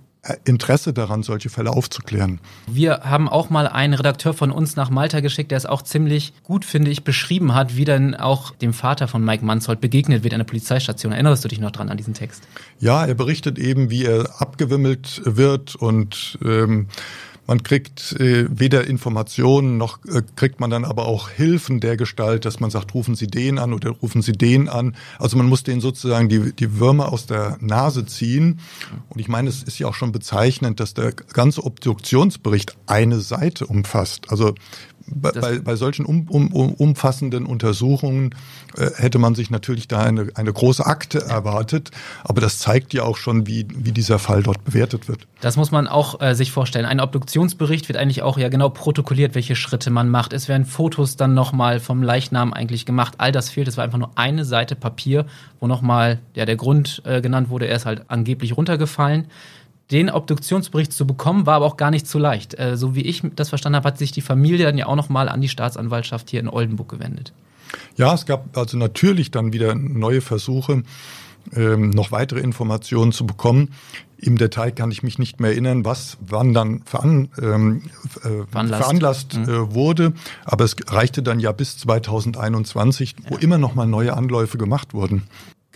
Interesse 0.45 0.93
daran, 0.93 1.23
solche 1.23 1.49
Fälle 1.49 1.71
aufzuklären. 1.71 2.39
Wir 2.67 3.01
haben 3.03 3.29
auch 3.29 3.49
mal 3.49 3.67
einen 3.67 3.93
Redakteur 3.93 4.33
von 4.33 4.51
uns 4.51 4.75
nach 4.75 4.89
Malta 4.89 5.19
geschickt, 5.19 5.51
der 5.51 5.57
es 5.57 5.65
auch 5.65 5.81
ziemlich 5.81 6.33
gut, 6.43 6.65
finde 6.65 6.91
ich, 6.91 7.03
beschrieben 7.03 7.53
hat, 7.53 7.75
wie 7.75 7.85
dann 7.85 8.15
auch 8.15 8.51
dem 8.51 8.73
Vater 8.73 9.07
von 9.07 9.23
Mike 9.23 9.45
Manshold 9.45 9.81
begegnet 9.81 10.23
wird 10.23 10.33
an 10.33 10.39
der 10.39 10.45
Polizeistation. 10.45 11.11
Erinnerst 11.11 11.43
du 11.43 11.47
dich 11.47 11.59
noch 11.59 11.71
dran 11.71 11.89
an 11.89 11.97
diesen 11.97 12.13
Text? 12.13 12.43
Ja, 12.79 13.05
er 13.05 13.15
berichtet 13.15 13.57
eben, 13.57 13.89
wie 13.89 14.05
er 14.05 14.41
abgewimmelt 14.41 15.21
wird 15.25 15.75
und 15.75 16.37
ähm, 16.43 16.87
man 17.47 17.63
kriegt 17.63 18.13
äh, 18.19 18.45
weder 18.49 18.85
Informationen 18.85 19.77
noch 19.77 20.03
äh, 20.05 20.21
kriegt 20.35 20.59
man 20.59 20.69
dann 20.69 20.85
aber 20.85 21.05
auch 21.05 21.29
Hilfen 21.29 21.79
der 21.79 21.97
Gestalt, 21.97 22.45
dass 22.45 22.59
man 22.59 22.69
sagt, 22.69 22.93
rufen 22.93 23.15
Sie 23.15 23.27
den 23.27 23.57
an 23.57 23.73
oder 23.73 23.91
rufen 23.91 24.21
Sie 24.21 24.33
den 24.33 24.67
an. 24.67 24.95
Also 25.17 25.37
man 25.37 25.47
muss 25.47 25.63
denen 25.63 25.81
sozusagen 25.81 26.27
die, 26.27 26.53
die 26.53 26.79
Würmer 26.79 27.11
aus 27.11 27.25
der 27.25 27.57
Nase 27.61 28.05
ziehen. 28.05 28.59
Und 29.09 29.19
ich 29.19 29.29
meine, 29.29 29.49
es 29.49 29.63
ist 29.63 29.79
ja 29.79 29.87
auch 29.87 29.93
schon 29.93 30.11
bezeichnend, 30.11 30.79
dass 30.81 30.93
der 30.93 31.13
ganze 31.13 31.63
Obduktionsbericht 31.63 32.75
eine 32.85 33.21
Seite 33.21 33.65
umfasst. 33.65 34.29
Also 34.29 34.53
bei, 35.09 35.31
bei, 35.31 35.59
bei 35.59 35.75
solchen 35.75 36.05
um, 36.05 36.27
um, 36.29 36.73
umfassenden 36.73 37.45
Untersuchungen 37.45 38.35
äh, 38.75 38.89
hätte 38.95 39.19
man 39.19 39.35
sich 39.35 39.49
natürlich 39.49 39.87
da 39.87 40.01
eine, 40.01 40.29
eine 40.35 40.51
große 40.51 40.85
Akte 40.85 41.21
erwartet. 41.21 41.91
Aber 42.23 42.41
das 42.41 42.59
zeigt 42.59 42.93
ja 42.93 43.03
auch 43.03 43.17
schon, 43.17 43.47
wie, 43.47 43.67
wie 43.73 43.91
dieser 43.91 44.19
Fall 44.19 44.43
dort 44.43 44.63
bewertet 44.63 45.07
wird. 45.07 45.27
Das 45.41 45.55
muss 45.57 45.71
man 45.71 45.87
auch 45.87 46.21
äh, 46.21 46.35
sich 46.35 46.51
vorstellen. 46.51 46.85
Ein 46.85 46.99
Obduktionsbericht 46.99 47.87
wird 47.87 47.97
eigentlich 47.97 48.21
auch 48.21 48.37
ja 48.37 48.49
genau 48.49 48.69
protokolliert, 48.69 49.35
welche 49.35 49.55
Schritte 49.55 49.89
man 49.89 50.09
macht. 50.09 50.33
Es 50.33 50.47
werden 50.47 50.65
Fotos 50.65 51.15
dann 51.15 51.33
nochmal 51.33 51.79
vom 51.79 52.03
Leichnam 52.03 52.53
eigentlich 52.53 52.85
gemacht. 52.85 53.15
All 53.17 53.31
das 53.31 53.49
fehlt. 53.49 53.67
Es 53.67 53.77
war 53.77 53.83
einfach 53.83 53.99
nur 53.99 54.11
eine 54.15 54.45
Seite 54.45 54.75
Papier, 54.75 55.25
wo 55.59 55.67
nochmal 55.67 56.19
ja, 56.33 56.45
der 56.45 56.55
Grund 56.55 57.01
äh, 57.05 57.21
genannt 57.21 57.49
wurde. 57.49 57.67
Er 57.67 57.75
ist 57.75 57.85
halt 57.85 58.05
angeblich 58.09 58.57
runtergefallen. 58.57 59.27
Den 59.91 60.09
Obduktionsbericht 60.09 60.91
zu 60.91 61.07
bekommen, 61.07 61.45
war 61.45 61.55
aber 61.55 61.65
auch 61.65 61.77
gar 61.77 61.91
nicht 61.91 62.07
so 62.07 62.19
leicht. 62.19 62.59
Äh, 62.59 62.75
so 62.75 62.95
wie 62.95 63.01
ich 63.01 63.23
das 63.35 63.49
verstanden 63.49 63.77
habe, 63.77 63.87
hat 63.87 63.97
sich 63.97 64.11
die 64.11 64.21
Familie 64.21 64.65
dann 64.65 64.77
ja 64.77 64.87
auch 64.87 64.95
nochmal 64.95 65.29
an 65.29 65.41
die 65.41 65.49
Staatsanwaltschaft 65.49 66.29
hier 66.29 66.39
in 66.39 66.49
Oldenburg 66.49 66.89
gewendet. 66.89 67.33
Ja, 67.95 68.13
es 68.13 68.25
gab 68.25 68.57
also 68.57 68.77
natürlich 68.77 69.31
dann 69.31 69.53
wieder 69.53 69.75
neue 69.75 70.21
Versuche, 70.21 70.83
ähm, 71.55 71.89
noch 71.91 72.11
weitere 72.11 72.39
Informationen 72.39 73.11
zu 73.11 73.25
bekommen. 73.25 73.73
Im 74.17 74.37
Detail 74.37 74.71
kann 74.71 74.91
ich 74.91 75.03
mich 75.03 75.19
nicht 75.19 75.39
mehr 75.39 75.51
erinnern, 75.51 75.85
was 75.85 76.17
wann 76.19 76.53
dann 76.53 76.81
veran, 76.85 77.29
ähm, 77.41 77.83
äh, 78.23 78.45
veranlasst, 78.49 78.83
veranlasst 78.83 79.37
mhm. 79.37 79.43
äh, 79.43 79.73
wurde. 79.73 80.13
Aber 80.43 80.65
es 80.65 80.75
reichte 80.87 81.21
dann 81.21 81.39
ja 81.39 81.51
bis 81.51 81.77
2021, 81.77 83.15
wo 83.29 83.35
ja. 83.35 83.41
immer 83.41 83.57
noch 83.57 83.75
mal 83.75 83.87
neue 83.87 84.15
Anläufe 84.15 84.57
gemacht 84.57 84.93
wurden. 84.93 85.23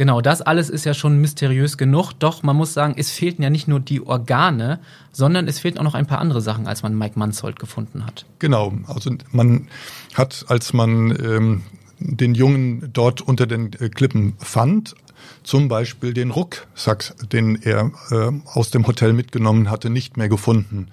Genau, 0.01 0.19
das 0.19 0.41
alles 0.41 0.71
ist 0.71 0.83
ja 0.83 0.95
schon 0.95 1.21
mysteriös 1.21 1.77
genug. 1.77 2.13
Doch 2.13 2.41
man 2.41 2.55
muss 2.55 2.73
sagen, 2.73 2.95
es 2.97 3.11
fehlten 3.11 3.43
ja 3.43 3.51
nicht 3.51 3.67
nur 3.67 3.79
die 3.79 4.01
Organe, 4.01 4.79
sondern 5.11 5.47
es 5.47 5.59
fehlten 5.59 5.77
auch 5.77 5.83
noch 5.83 5.93
ein 5.93 6.07
paar 6.07 6.17
andere 6.17 6.41
Sachen, 6.41 6.65
als 6.65 6.81
man 6.81 6.97
Mike 6.97 7.19
Manshold 7.19 7.59
gefunden 7.59 8.03
hat. 8.03 8.25
Genau, 8.39 8.73
also 8.87 9.11
man 9.31 9.67
hat, 10.15 10.45
als 10.47 10.73
man 10.73 11.11
ähm, 11.23 11.61
den 11.99 12.33
Jungen 12.33 12.89
dort 12.91 13.21
unter 13.21 13.45
den 13.45 13.73
äh, 13.73 13.89
Klippen 13.89 14.33
fand, 14.39 14.95
zum 15.43 15.67
Beispiel 15.67 16.15
den 16.15 16.31
Rucksack, 16.31 17.13
den 17.31 17.61
er 17.61 17.91
äh, 18.09 18.31
aus 18.55 18.71
dem 18.71 18.87
Hotel 18.87 19.13
mitgenommen 19.13 19.69
hatte, 19.69 19.91
nicht 19.91 20.17
mehr 20.17 20.29
gefunden. 20.29 20.87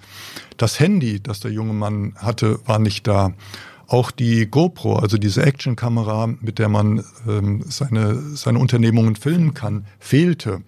Das 0.57 0.79
Handy, 0.79 1.19
das 1.19 1.39
der 1.39 1.49
junge 1.49 1.73
Mann 1.73 2.13
hatte, 2.17 2.59
war 2.67 2.77
nicht 2.77 3.07
da. 3.07 3.33
Auch 3.89 4.11
die 4.11 4.45
GoPro, 4.45 4.97
also 4.97 5.17
diese 5.17 5.43
Actionkamera, 5.43 6.27
mit 6.27 6.59
der 6.59 6.69
man 6.69 7.03
ähm, 7.27 7.63
seine, 7.67 8.19
seine 8.35 8.59
Unternehmungen 8.59 9.15
filmen 9.15 9.55
kann, 9.55 9.85
fehlte. 9.97 10.61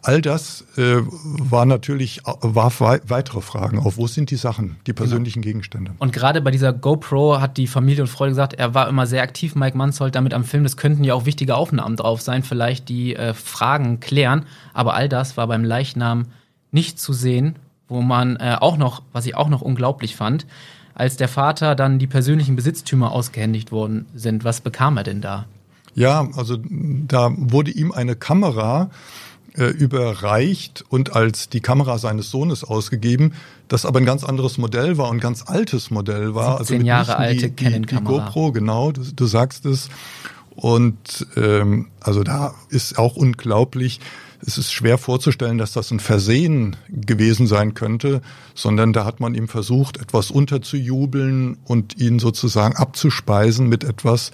All 0.00 0.20
das 0.20 0.66
äh, 0.76 0.96
war 1.02 1.64
natürlich, 1.66 2.20
warf 2.24 2.80
weitere 2.80 3.40
Fragen 3.40 3.78
auf. 3.78 3.96
Wo 3.96 4.06
sind 4.06 4.30
die 4.30 4.36
Sachen, 4.36 4.76
die 4.86 4.92
genau. 4.92 4.96
persönlichen 4.96 5.40
genau. 5.40 5.52
Gegenstände? 5.52 5.92
Und 5.98 6.12
gerade 6.12 6.42
bei 6.42 6.50
dieser 6.50 6.74
GoPro 6.74 7.40
hat 7.40 7.56
die 7.58 7.66
Familie 7.66 8.02
und 8.02 8.08
Freunde 8.08 8.32
gesagt, 8.32 8.52
er 8.54 8.74
war 8.74 8.88
immer 8.88 9.06
sehr 9.06 9.22
aktiv, 9.22 9.54
Mike 9.54 9.76
Manshold, 9.76 10.14
damit 10.14 10.34
am 10.34 10.44
Film. 10.44 10.62
Das 10.62 10.76
könnten 10.76 11.04
ja 11.04 11.14
auch 11.14 11.24
wichtige 11.24 11.56
Aufnahmen 11.56 11.96
drauf 11.96 12.20
sein, 12.20 12.42
vielleicht 12.42 12.90
die 12.90 13.16
äh, 13.16 13.32
Fragen 13.32 14.00
klären. 14.00 14.44
Aber 14.74 14.94
all 14.94 15.08
das 15.08 15.38
war 15.38 15.46
beim 15.46 15.64
Leichnam 15.64 16.26
nicht 16.70 16.98
zu 16.98 17.12
sehen, 17.14 17.56
wo 17.88 18.02
man 18.02 18.36
äh, 18.36 18.56
auch 18.60 18.76
noch, 18.76 19.02
was 19.12 19.24
ich 19.24 19.36
auch 19.36 19.48
noch 19.48 19.62
unglaublich 19.62 20.16
fand, 20.16 20.46
als 20.94 21.16
der 21.16 21.28
Vater 21.28 21.74
dann 21.74 21.98
die 21.98 22.06
persönlichen 22.06 22.56
Besitztümer 22.56 23.12
ausgehändigt 23.12 23.72
worden 23.72 24.06
sind. 24.14 24.44
Was 24.44 24.60
bekam 24.60 24.96
er 24.96 25.04
denn 25.04 25.20
da? 25.20 25.46
Ja, 25.94 26.28
also 26.36 26.58
da 26.68 27.32
wurde 27.36 27.70
ihm 27.70 27.92
eine 27.92 28.16
Kamera 28.16 28.90
äh, 29.56 29.66
überreicht 29.66 30.84
und 30.88 31.14
als 31.14 31.48
die 31.48 31.60
Kamera 31.60 31.98
seines 31.98 32.30
Sohnes 32.30 32.64
ausgegeben, 32.64 33.34
das 33.68 33.86
aber 33.86 34.00
ein 34.00 34.04
ganz 34.04 34.24
anderes 34.24 34.58
Modell 34.58 34.98
war 34.98 35.10
und 35.10 35.18
ein 35.18 35.20
ganz 35.20 35.44
altes 35.46 35.90
Modell 35.90 36.34
war. 36.34 36.58
17 36.58 36.76
also 36.76 36.86
Jahre 36.86 37.16
alte 37.16 37.50
Canon-Kamera. 37.50 38.12
Die 38.12 38.24
GoPro, 38.24 38.52
genau, 38.52 38.92
du, 38.92 39.02
du 39.02 39.26
sagst 39.26 39.66
es. 39.66 39.88
Und 40.56 41.26
ähm, 41.36 41.88
also 42.00 42.22
da 42.22 42.54
ist 42.68 42.98
auch 42.98 43.16
unglaublich, 43.16 44.00
es 44.46 44.58
ist 44.58 44.72
schwer 44.72 44.98
vorzustellen, 44.98 45.58
dass 45.58 45.72
das 45.72 45.90
ein 45.90 46.00
Versehen 46.00 46.76
gewesen 46.88 47.46
sein 47.46 47.74
könnte, 47.74 48.20
sondern 48.54 48.92
da 48.92 49.04
hat 49.04 49.20
man 49.20 49.34
ihm 49.34 49.48
versucht, 49.48 49.96
etwas 49.96 50.30
unterzujubeln 50.30 51.58
und 51.64 51.98
ihn 51.98 52.18
sozusagen 52.18 52.76
abzuspeisen 52.76 53.68
mit 53.68 53.84
etwas, 53.84 54.32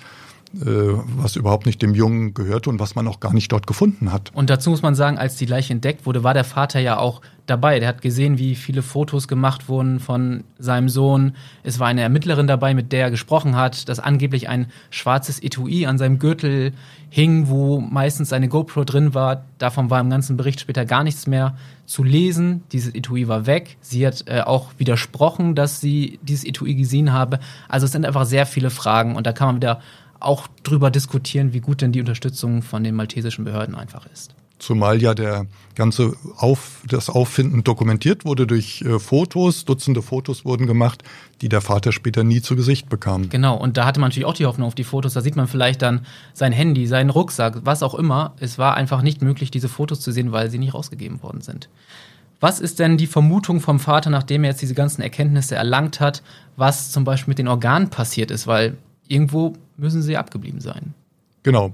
was 0.52 1.36
überhaupt 1.36 1.66
nicht 1.66 1.80
dem 1.80 1.94
Jungen 1.94 2.34
gehörte 2.34 2.70
und 2.70 2.80
was 2.80 2.96
man 2.96 3.06
auch 3.06 3.20
gar 3.20 3.32
nicht 3.32 3.52
dort 3.52 3.66
gefunden 3.66 4.12
hat. 4.12 4.32
Und 4.34 4.50
dazu 4.50 4.70
muss 4.70 4.82
man 4.82 4.96
sagen, 4.96 5.16
als 5.16 5.36
die 5.36 5.46
Leiche 5.46 5.72
entdeckt 5.72 6.06
wurde, 6.06 6.24
war 6.24 6.34
der 6.34 6.44
Vater 6.44 6.80
ja 6.80 6.98
auch 6.98 7.20
dabei. 7.46 7.78
Der 7.78 7.88
hat 7.88 8.02
gesehen, 8.02 8.38
wie 8.38 8.54
viele 8.56 8.82
Fotos 8.82 9.28
gemacht 9.28 9.68
wurden 9.68 10.00
von 10.00 10.44
seinem 10.58 10.88
Sohn. 10.88 11.34
Es 11.62 11.78
war 11.78 11.86
eine 11.86 12.00
Ermittlerin 12.00 12.46
dabei, 12.46 12.74
mit 12.74 12.90
der 12.92 13.02
er 13.02 13.10
gesprochen 13.10 13.54
hat, 13.54 13.88
dass 13.88 14.00
angeblich 14.00 14.48
ein 14.48 14.66
schwarzes 14.90 15.40
Etui 15.42 15.86
an 15.86 15.98
seinem 15.98 16.18
Gürtel 16.18 16.72
hing, 17.10 17.48
wo 17.48 17.80
meistens 17.80 18.28
seine 18.28 18.48
GoPro 18.48 18.84
drin 18.84 19.14
war. 19.14 19.44
Davon 19.58 19.90
war 19.90 20.00
im 20.00 20.10
ganzen 20.10 20.36
Bericht 20.36 20.60
später 20.60 20.84
gar 20.84 21.04
nichts 21.04 21.26
mehr 21.26 21.56
zu 21.86 22.04
lesen. 22.04 22.62
Dieses 22.72 22.94
Etui 22.94 23.28
war 23.28 23.46
weg. 23.46 23.76
Sie 23.80 24.06
hat 24.06 24.24
äh, 24.26 24.40
auch 24.40 24.70
widersprochen, 24.78 25.54
dass 25.54 25.80
sie 25.80 26.18
dieses 26.22 26.44
Etui 26.44 26.74
gesehen 26.74 27.12
habe. 27.12 27.40
Also 27.68 27.86
es 27.86 27.92
sind 27.92 28.06
einfach 28.06 28.26
sehr 28.26 28.46
viele 28.46 28.70
Fragen 28.70 29.16
und 29.16 29.26
da 29.26 29.32
kann 29.32 29.48
man 29.48 29.56
wieder 29.56 29.80
auch 30.20 30.46
drüber 30.62 30.90
diskutieren, 30.90 31.52
wie 31.52 31.60
gut 31.60 31.80
denn 31.80 31.92
die 31.92 32.00
Unterstützung 32.00 32.62
von 32.62 32.84
den 32.84 32.94
maltesischen 32.94 33.44
Behörden 33.44 33.74
einfach 33.74 34.06
ist. 34.12 34.34
zumal 34.58 35.00
ja 35.02 35.14
der 35.14 35.46
ganze 35.74 36.14
Auf, 36.36 36.82
das 36.86 37.08
Auffinden 37.08 37.64
dokumentiert 37.64 38.24
wurde 38.24 38.46
durch 38.46 38.82
äh, 38.82 38.98
Fotos, 38.98 39.64
Dutzende 39.64 40.02
Fotos 40.02 40.44
wurden 40.44 40.66
gemacht, 40.66 41.02
die 41.40 41.48
der 41.48 41.62
Vater 41.62 41.92
später 41.92 42.24
nie 42.24 42.42
zu 42.42 42.56
Gesicht 42.56 42.88
bekam. 42.88 43.30
Genau, 43.30 43.56
und 43.56 43.76
da 43.76 43.86
hatte 43.86 44.00
man 44.00 44.08
natürlich 44.08 44.26
auch 44.26 44.34
die 44.34 44.46
Hoffnung 44.46 44.68
auf 44.68 44.74
die 44.74 44.84
Fotos. 44.84 45.14
Da 45.14 45.22
sieht 45.22 45.36
man 45.36 45.48
vielleicht 45.48 45.82
dann 45.82 46.06
sein 46.34 46.52
Handy, 46.52 46.86
seinen 46.86 47.10
Rucksack, 47.10 47.60
was 47.64 47.82
auch 47.82 47.94
immer. 47.94 48.34
Es 48.38 48.58
war 48.58 48.74
einfach 48.76 49.02
nicht 49.02 49.22
möglich, 49.22 49.50
diese 49.50 49.68
Fotos 49.68 50.00
zu 50.00 50.12
sehen, 50.12 50.32
weil 50.32 50.50
sie 50.50 50.58
nicht 50.58 50.74
rausgegeben 50.74 51.22
worden 51.22 51.40
sind. 51.40 51.68
Was 52.40 52.58
ist 52.58 52.78
denn 52.78 52.96
die 52.96 53.06
Vermutung 53.06 53.60
vom 53.60 53.80
Vater, 53.80 54.08
nachdem 54.08 54.44
er 54.44 54.50
jetzt 54.50 54.62
diese 54.62 54.74
ganzen 54.74 55.02
Erkenntnisse 55.02 55.56
erlangt 55.56 56.00
hat, 56.00 56.22
was 56.56 56.90
zum 56.90 57.04
Beispiel 57.04 57.32
mit 57.32 57.38
den 57.38 57.48
Organen 57.48 57.90
passiert 57.90 58.30
ist? 58.30 58.46
Weil 58.46 58.78
irgendwo 59.10 59.54
müssen 59.76 60.02
sie 60.02 60.16
abgeblieben 60.16 60.60
sein. 60.60 60.94
Genau. 61.42 61.72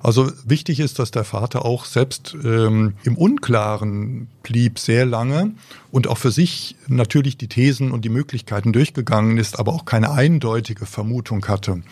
Also 0.00 0.30
wichtig 0.44 0.78
ist, 0.78 1.00
dass 1.00 1.10
der 1.10 1.24
Vater 1.24 1.64
auch 1.64 1.84
selbst 1.84 2.36
ähm, 2.44 2.94
im 3.02 3.16
Unklaren 3.16 4.28
blieb 4.44 4.78
sehr 4.78 5.04
lange 5.04 5.52
und 5.90 6.06
auch 6.06 6.18
für 6.18 6.30
sich 6.30 6.76
natürlich 6.86 7.36
die 7.36 7.48
Thesen 7.48 7.90
und 7.90 8.04
die 8.04 8.08
Möglichkeiten 8.08 8.72
durchgegangen 8.72 9.36
ist, 9.36 9.58
aber 9.58 9.72
auch 9.72 9.84
keine 9.84 10.12
eindeutige 10.12 10.86
Vermutung 10.86 11.44
hatte. 11.48 11.82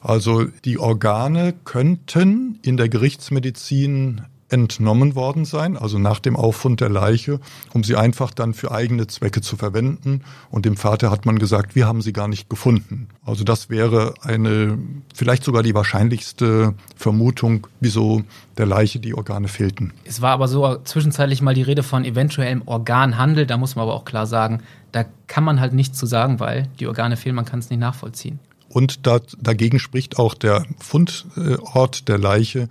Also 0.00 0.46
die 0.64 0.78
Organe 0.78 1.54
könnten 1.64 2.58
in 2.62 2.76
der 2.76 2.88
Gerichtsmedizin 2.88 4.22
entnommen 4.50 5.14
worden 5.14 5.44
sein, 5.44 5.76
also 5.76 5.98
nach 5.98 6.18
dem 6.18 6.36
Auffund 6.36 6.80
der 6.80 6.88
Leiche, 6.88 7.40
um 7.72 7.84
sie 7.84 7.96
einfach 7.96 8.32
dann 8.32 8.54
für 8.54 8.72
eigene 8.72 9.06
Zwecke 9.06 9.40
zu 9.40 9.56
verwenden. 9.56 10.22
Und 10.50 10.66
dem 10.66 10.76
Vater 10.76 11.10
hat 11.10 11.26
man 11.26 11.38
gesagt, 11.38 11.74
wir 11.74 11.86
haben 11.86 12.02
sie 12.02 12.12
gar 12.12 12.28
nicht 12.28 12.50
gefunden. 12.50 13.08
Also 13.24 13.44
das 13.44 13.70
wäre 13.70 14.14
eine, 14.22 14.78
vielleicht 15.14 15.44
sogar 15.44 15.62
die 15.62 15.74
wahrscheinlichste 15.74 16.74
Vermutung, 16.96 17.66
wieso 17.80 18.22
der 18.58 18.66
Leiche 18.66 18.98
die 18.98 19.14
Organe 19.14 19.48
fehlten. 19.48 19.92
Es 20.04 20.20
war 20.20 20.32
aber 20.32 20.48
so 20.48 20.76
zwischenzeitlich 20.84 21.42
mal 21.42 21.54
die 21.54 21.62
Rede 21.62 21.82
von 21.82 22.04
eventuellem 22.04 22.62
Organhandel. 22.66 23.46
Da 23.46 23.56
muss 23.56 23.76
man 23.76 23.84
aber 23.84 23.94
auch 23.94 24.04
klar 24.04 24.26
sagen, 24.26 24.62
da 24.92 25.04
kann 25.26 25.44
man 25.44 25.60
halt 25.60 25.72
nichts 25.72 25.98
zu 25.98 26.06
sagen, 26.06 26.40
weil 26.40 26.68
die 26.80 26.86
Organe 26.86 27.16
fehlen, 27.16 27.36
man 27.36 27.44
kann 27.44 27.60
es 27.60 27.70
nicht 27.70 27.78
nachvollziehen. 27.78 28.40
Und 28.72 29.04
da, 29.08 29.20
dagegen 29.40 29.80
spricht 29.80 30.16
auch 30.16 30.34
der 30.34 30.64
Fundort 30.78 32.08
der 32.08 32.18
Leiche. 32.18 32.68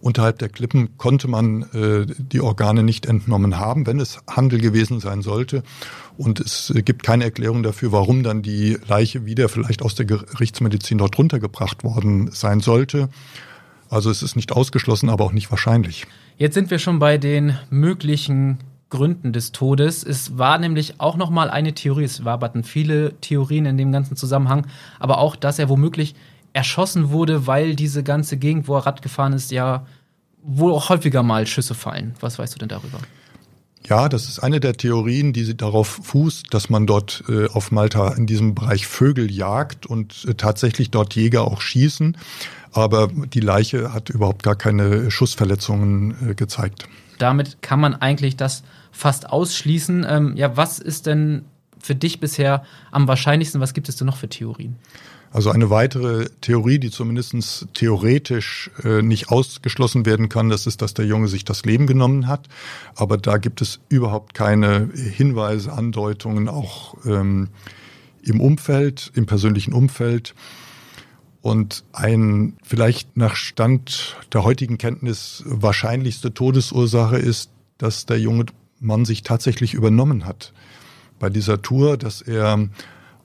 Unterhalb 0.00 0.38
der 0.38 0.48
Klippen 0.48 0.96
konnte 0.96 1.28
man 1.28 1.64
äh, 1.74 2.06
die 2.18 2.40
Organe 2.40 2.82
nicht 2.82 3.04
entnommen 3.04 3.58
haben, 3.58 3.86
wenn 3.86 4.00
es 4.00 4.20
Handel 4.26 4.58
gewesen 4.58 5.00
sein 5.00 5.20
sollte. 5.20 5.62
Und 6.16 6.40
es 6.40 6.72
gibt 6.86 7.02
keine 7.02 7.24
Erklärung 7.24 7.62
dafür, 7.62 7.92
warum 7.92 8.22
dann 8.22 8.40
die 8.40 8.78
Leiche 8.88 9.26
wieder 9.26 9.50
vielleicht 9.50 9.82
aus 9.82 9.94
der 9.94 10.06
Gerichtsmedizin 10.06 10.96
dort 10.96 11.18
runtergebracht 11.18 11.84
worden 11.84 12.30
sein 12.32 12.60
sollte. 12.60 13.10
Also 13.90 14.10
es 14.10 14.22
ist 14.22 14.36
nicht 14.36 14.50
ausgeschlossen, 14.50 15.10
aber 15.10 15.24
auch 15.24 15.32
nicht 15.32 15.50
wahrscheinlich. 15.50 16.06
Jetzt 16.38 16.54
sind 16.54 16.70
wir 16.70 16.78
schon 16.78 16.98
bei 16.98 17.18
den 17.18 17.58
möglichen 17.68 18.58
Gründen 18.94 19.32
des 19.32 19.50
Todes. 19.50 20.04
Es 20.04 20.38
war 20.38 20.56
nämlich 20.58 21.00
auch 21.00 21.16
noch 21.16 21.30
mal 21.30 21.50
eine 21.50 21.74
Theorie, 21.74 22.04
es 22.04 22.24
waberten 22.24 22.62
viele 22.62 23.12
Theorien 23.20 23.66
in 23.66 23.76
dem 23.76 23.90
ganzen 23.90 24.16
Zusammenhang, 24.16 24.68
aber 25.00 25.18
auch, 25.18 25.34
dass 25.34 25.58
er 25.58 25.68
womöglich 25.68 26.14
erschossen 26.52 27.10
wurde, 27.10 27.48
weil 27.48 27.74
diese 27.74 28.04
ganze 28.04 28.36
Gegend, 28.36 28.68
wo 28.68 28.76
er 28.76 28.86
Rad 28.86 29.02
gefahren 29.02 29.32
ist, 29.32 29.50
ja 29.50 29.84
wohl 30.44 30.72
auch 30.72 30.90
häufiger 30.90 31.24
mal 31.24 31.44
Schüsse 31.48 31.74
fallen. 31.74 32.14
Was 32.20 32.38
weißt 32.38 32.54
du 32.54 32.58
denn 32.60 32.68
darüber? 32.68 33.00
Ja, 33.88 34.08
das 34.08 34.28
ist 34.28 34.38
eine 34.38 34.60
der 34.60 34.74
Theorien, 34.74 35.32
die 35.32 35.56
darauf 35.56 35.88
fußt, 36.04 36.54
dass 36.54 36.70
man 36.70 36.86
dort 36.86 37.24
äh, 37.28 37.48
auf 37.48 37.72
Malta 37.72 38.12
in 38.12 38.26
diesem 38.26 38.54
Bereich 38.54 38.86
Vögel 38.86 39.28
jagt 39.30 39.86
und 39.86 40.24
äh, 40.28 40.34
tatsächlich 40.34 40.92
dort 40.92 41.16
Jäger 41.16 41.42
auch 41.42 41.60
schießen. 41.60 42.16
Aber 42.70 43.08
die 43.08 43.40
Leiche 43.40 43.92
hat 43.92 44.08
überhaupt 44.08 44.44
gar 44.44 44.56
keine 44.56 45.10
Schussverletzungen 45.10 46.30
äh, 46.30 46.34
gezeigt. 46.34 46.88
Damit 47.18 47.62
kann 47.62 47.80
man 47.80 47.94
eigentlich 47.94 48.36
das 48.36 48.62
fast 48.92 49.28
ausschließen. 49.28 50.06
Ähm, 50.08 50.36
ja, 50.36 50.56
was 50.56 50.78
ist 50.78 51.06
denn 51.06 51.44
für 51.78 51.94
dich 51.94 52.20
bisher 52.20 52.64
am 52.90 53.08
wahrscheinlichsten? 53.08 53.60
Was 53.60 53.74
gibt 53.74 53.88
es 53.88 53.96
denn 53.96 54.06
noch 54.06 54.16
für 54.16 54.28
Theorien? 54.28 54.76
Also 55.34 55.50
eine 55.50 55.68
weitere 55.68 56.26
Theorie, 56.42 56.78
die 56.78 56.92
zumindest 56.92 57.66
theoretisch 57.74 58.70
äh, 58.84 59.02
nicht 59.02 59.30
ausgeschlossen 59.30 60.06
werden 60.06 60.28
kann, 60.28 60.48
das 60.48 60.68
ist, 60.68 60.80
dass 60.80 60.94
der 60.94 61.06
Junge 61.06 61.26
sich 61.26 61.44
das 61.44 61.64
Leben 61.64 61.88
genommen 61.88 62.28
hat. 62.28 62.48
Aber 62.94 63.16
da 63.18 63.38
gibt 63.38 63.60
es 63.60 63.80
überhaupt 63.88 64.34
keine 64.34 64.90
Hinweise, 64.94 65.72
Andeutungen, 65.72 66.48
auch 66.48 66.94
ähm, 67.04 67.48
im 68.22 68.40
Umfeld, 68.40 69.10
im 69.14 69.26
persönlichen 69.26 69.72
Umfeld. 69.72 70.36
Und 71.44 71.84
ein 71.92 72.56
vielleicht 72.62 73.18
nach 73.18 73.36
Stand 73.36 74.16
der 74.32 74.44
heutigen 74.44 74.78
Kenntnis 74.78 75.42
wahrscheinlichste 75.44 76.32
Todesursache 76.32 77.18
ist, 77.18 77.50
dass 77.76 78.06
der 78.06 78.18
junge 78.18 78.46
Mann 78.80 79.04
sich 79.04 79.24
tatsächlich 79.24 79.74
übernommen 79.74 80.24
hat 80.24 80.54
bei 81.18 81.28
dieser 81.28 81.60
Tour, 81.60 81.98
dass 81.98 82.22
er 82.22 82.70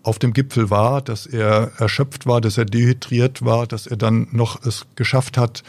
auf 0.03 0.19
dem 0.19 0.33
Gipfel 0.33 0.69
war, 0.69 1.01
dass 1.01 1.27
er 1.27 1.71
erschöpft 1.77 2.25
war, 2.25 2.41
dass 2.41 2.57
er 2.57 2.65
dehydriert 2.65 3.45
war, 3.45 3.67
dass 3.67 3.87
er 3.87 3.95
dann 3.95 4.27
noch 4.31 4.65
es 4.65 4.85
geschafft 4.95 5.37
hat, 5.37 5.63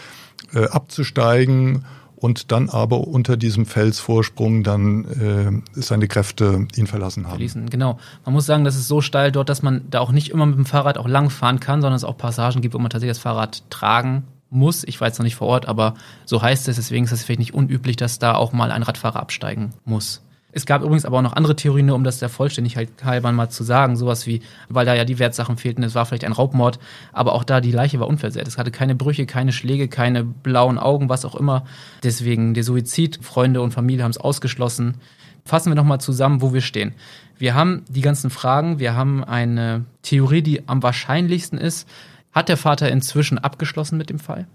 äh, 0.53 0.65
abzusteigen 0.65 1.85
und 2.21 2.53
dann 2.53 2.69
aber 2.69 3.09
unter 3.09 3.37
diesem 3.37 3.67
Felsvorsprung 3.67 4.63
dann 4.63 5.65
äh, 5.75 5.81
seine 5.81 6.07
Kräfte 6.07 6.69
ihn 6.77 6.87
verlassen 6.87 7.25
haben. 7.25 7.33
Verließen, 7.33 7.71
genau. 7.71 7.99
Man 8.25 8.35
muss 8.35 8.47
sagen, 8.47 8.65
das 8.65 8.77
ist 8.77 8.89
so 8.89 9.01
steil 9.01 9.33
dort, 9.33 9.49
dass 9.49 9.63
man 9.63 9.83
da 9.91 10.01
auch 10.01 10.13
nicht 10.13 10.31
immer 10.31 10.47
mit 10.47 10.57
dem 10.57 10.67
Fahrrad 10.67 10.99
auch 10.99 11.09
lang 11.09 11.31
fahren 11.31 11.61
kann, 11.61 11.81
sondern 11.81 11.97
es 11.97 12.05
auch 12.05 12.19
Passagen 12.19 12.61
gibt, 12.61 12.75
wo 12.75 12.79
man 12.79 12.91
tatsächlich 12.91 13.17
das 13.17 13.23
Fahrrad 13.23 13.63
tragen 13.71 14.25
muss. 14.51 14.85
Ich 14.85 15.01
war 15.01 15.09
jetzt 15.09 15.19
noch 15.19 15.25
nicht 15.25 15.37
vor 15.37 15.49
Ort, 15.49 15.67
aber 15.67 15.95
so 16.27 16.43
heißt 16.43 16.69
es. 16.69 16.77
Deswegen 16.77 17.07
ist 17.07 17.13
es 17.13 17.25
vielleicht 17.25 17.39
nicht 17.39 17.55
unüblich, 17.55 17.97
dass 17.97 18.19
da 18.19 18.35
auch 18.35 18.53
mal 18.53 18.71
ein 18.71 18.83
Radfahrer 18.83 19.21
absteigen 19.21 19.73
muss. 19.85 20.23
Es 20.53 20.67
gab 20.67 20.83
übrigens 20.83 21.05
aber 21.05 21.19
auch 21.19 21.23
noch 21.23 21.35
andere 21.35 21.55
Theorien, 21.55 21.87
nur 21.87 21.97
um 21.97 22.05
das 22.05 22.19
der 22.19 22.29
Vollständigkeit 22.29 22.89
halber 23.05 23.31
mal 23.33 23.51
zu 23.51 23.63
sagen. 23.63 23.97
Sowas 23.97 24.27
wie, 24.27 24.43
weil 24.69 24.87
da 24.87 24.95
ja 24.95 25.05
die 25.05 25.19
Wertsachen 25.19 25.57
fehlten, 25.57 25.83
es 25.83 25.95
war 25.95 26.07
vielleicht 26.07 26.25
ein 26.25 26.33
Raubmord, 26.33 26.79
aber 27.13 27.35
auch 27.35 27.45
da 27.45 27.61
die 27.61 27.71
Leiche 27.71 28.01
war 28.01 28.09
unversehrt. 28.09 28.49
Es 28.49 28.59
hatte 28.59 28.71
keine 28.71 28.95
Brüche, 28.95 29.27
keine 29.27 29.53
Schläge, 29.53 29.89
keine 29.89 30.25
blauen 30.25 30.79
Augen, 30.79 31.09
was 31.09 31.25
auch 31.25 31.35
immer. 31.35 31.65
Deswegen 32.03 32.55
der 32.55 32.65
Suizid, 32.65 33.21
Freunde 33.23 33.63
und 33.63 33.73
Familie 33.73 34.05
haben 34.05 34.11
es 34.11 34.19
ausgeschlossen. 34.19 34.97
Fassen 35.45 35.71
wir 35.71 35.77
nochmal 35.77 36.01
zusammen, 36.01 36.43
wo 36.43 36.53
wir 36.53 36.61
stehen. 36.61 36.95
Wir 37.39 37.55
haben 37.55 37.85
die 37.89 38.03
ganzen 38.03 38.31
Fragen, 38.31 38.79
wir 38.79 38.95
haben 38.95 39.25
eine 39.25 39.85
Theorie, 40.03 40.43
die 40.43 40.69
am 40.69 40.83
wahrscheinlichsten 40.83 41.59
ist. 41.59 41.89
Hat 42.33 42.49
der 42.49 42.57
Vater 42.57 42.91
inzwischen 42.91 43.39
abgeschlossen 43.39 43.97
mit 43.97 44.11
dem 44.11 44.19
Fall? 44.19 44.47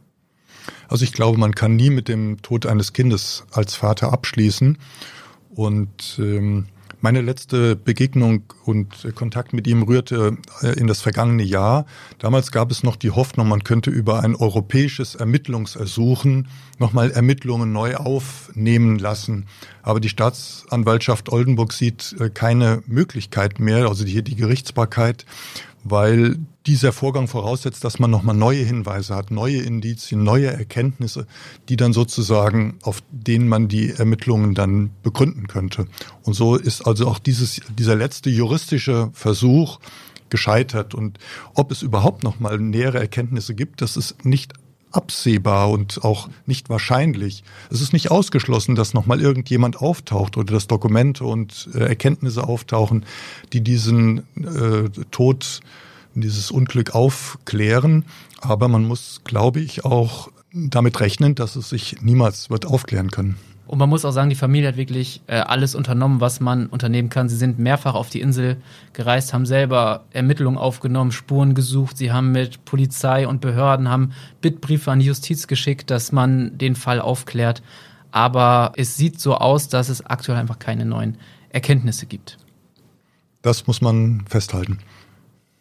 Also 0.88 1.04
ich 1.04 1.14
glaube, 1.14 1.38
man 1.38 1.56
kann 1.56 1.76
nie 1.76 1.90
mit 1.90 2.08
dem 2.08 2.42
Tod 2.42 2.66
eines 2.66 2.94
Kindes 2.94 3.46
als 3.52 3.76
Vater 3.76 4.14
abschließen. 4.14 4.78
Und 5.56 6.18
ähm, 6.20 6.68
meine 7.06 7.22
letzte 7.22 7.76
Begegnung 7.76 8.44
und 8.66 9.14
Kontakt 9.14 9.54
mit 9.54 9.68
ihm 9.68 9.84
rührte 9.84 10.38
äh, 10.62 10.80
in 10.80 10.88
das 10.88 11.02
vergangene 11.02 11.44
Jahr. 11.44 11.86
Damals 12.18 12.52
gab 12.52 12.72
es 12.72 12.82
noch 12.82 12.96
die 12.96 13.12
Hoffnung, 13.12 13.48
man 13.48 13.64
könnte 13.64 13.92
über 13.92 14.24
ein 14.24 14.36
europäisches 14.36 15.14
Ermittlungsersuchen 15.14 16.48
nochmal 16.80 17.12
Ermittlungen 17.12 17.72
neu 17.72 17.96
aufnehmen 17.96 18.98
lassen. 18.98 19.46
Aber 19.84 20.00
die 20.00 20.10
Staatsanwaltschaft 20.10 21.32
Oldenburg 21.32 21.74
sieht 21.74 22.16
äh, 22.20 22.32
keine 22.32 22.82
Möglichkeit 22.88 23.60
mehr, 23.60 23.88
also 23.88 24.04
hier 24.04 24.24
die 24.24 24.36
Gerichtsbarkeit, 24.36 25.26
weil 25.86 26.40
dieser 26.66 26.92
Vorgang 26.92 27.28
voraussetzt, 27.28 27.84
dass 27.84 28.00
man 28.00 28.10
nochmal 28.10 28.36
neue 28.36 28.64
Hinweise 28.64 29.16
hat, 29.16 29.30
neue 29.30 29.62
Indizien, 29.62 30.24
neue 30.24 30.48
Erkenntnisse, 30.48 31.28
die 31.70 31.78
dann 31.78 31.94
sozusagen, 31.94 32.80
auf 32.82 33.04
denen 33.12 33.48
man 33.48 33.68
die 33.68 33.92
Ermittlungen 33.92 34.56
dann 34.56 34.90
begründen 35.04 35.48
könnte. 35.48 35.88
Und 36.24 36.34
so 36.34 36.56
ist 36.56 36.82
also 36.82 37.08
auch 37.08 37.20
dieses, 37.20 37.62
dieser 37.78 37.96
letzte 37.96 38.32
juristische 38.32 39.12
Versuch 39.14 39.80
gescheitert. 40.30 40.96
Und 40.96 41.20
ob 41.54 41.72
es 41.72 41.84
überhaupt 41.84 42.24
nochmal 42.24 42.58
nähere 42.58 43.00
Erkenntnisse 43.00 43.54
gibt, 43.54 43.84
das 43.84 43.96
ist 43.96 44.26
nicht 44.26 44.54
absehbar 44.96 45.70
und 45.70 46.04
auch 46.04 46.30
nicht 46.46 46.70
wahrscheinlich. 46.70 47.44
Es 47.70 47.82
ist 47.82 47.94
nicht 47.94 48.12
ausgeschlossen, 48.12 48.76
dass 48.76 48.94
nochmal 48.94 49.22
irgendjemand 49.22 49.78
auftaucht 49.78 50.38
oder 50.38 50.54
dass 50.54 50.68
Dokumente 50.68 51.24
und 51.26 51.70
äh, 51.74 51.80
Erkenntnisse 51.80 52.48
auftauchen, 52.48 53.06
die 53.54 53.62
diesen 53.62 54.20
äh, 54.38 54.90
Tod 55.12 55.62
dieses 56.14 56.52
Unglück 56.52 56.96
aufklären. 56.96 58.06
Aber 58.42 58.68
man 58.68 58.86
muss, 58.86 59.22
glaube 59.24 59.60
ich, 59.60 59.86
auch 59.86 60.30
damit 60.54 61.00
rechnen, 61.00 61.36
dass 61.36 61.56
es 61.56 61.70
sich 61.70 62.02
niemals 62.02 62.50
wird 62.50 62.66
aufklären 62.66 63.12
können. 63.12 63.38
Und 63.68 63.80
man 63.80 63.90
muss 63.90 64.06
auch 64.06 64.12
sagen, 64.12 64.30
die 64.30 64.36
Familie 64.36 64.70
hat 64.70 64.78
wirklich 64.78 65.22
äh, 65.28 65.36
alles 65.38 65.74
unternommen, 65.74 66.22
was 66.22 66.40
man 66.40 66.68
unternehmen 66.68 67.10
kann. 67.10 67.30
Sie 67.30 67.36
sind 67.36 67.58
mehrfach 67.58 67.96
auf 67.96 68.10
die 68.10 68.22
Insel 68.22 68.58
gereist, 68.94 69.34
haben 69.34 69.46
selber 69.46 70.06
Ermittlungen 70.12 70.58
aufgenommen, 70.58 71.12
Spuren 71.12 71.56
gesucht. 71.56 71.98
Sie 71.98 72.12
haben 72.12 72.32
mit 72.32 72.64
Polizei 72.66 73.28
und 73.28 73.42
Behörden, 73.42 73.90
haben 73.90 74.12
Bittbriefe 74.42 74.92
an 74.92 75.00
die 75.00 75.08
Justiz 75.08 75.48
geschickt, 75.48 75.90
dass 75.90 76.12
man 76.12 76.58
den 76.58 76.76
Fall 76.76 77.02
aufklärt. 77.02 77.64
Aber 78.12 78.74
es 78.78 78.96
sieht 78.96 79.20
so 79.20 79.36
aus, 79.36 79.68
dass 79.68 79.90
es 79.90 80.06
aktuell 80.06 80.38
einfach 80.38 80.60
keine 80.60 80.86
neuen 80.86 81.18
Erkenntnisse 81.50 82.06
gibt. 82.06 82.38
Das 83.42 83.68
muss 83.68 83.82
man 83.82 84.26
festhalten. 84.28 84.80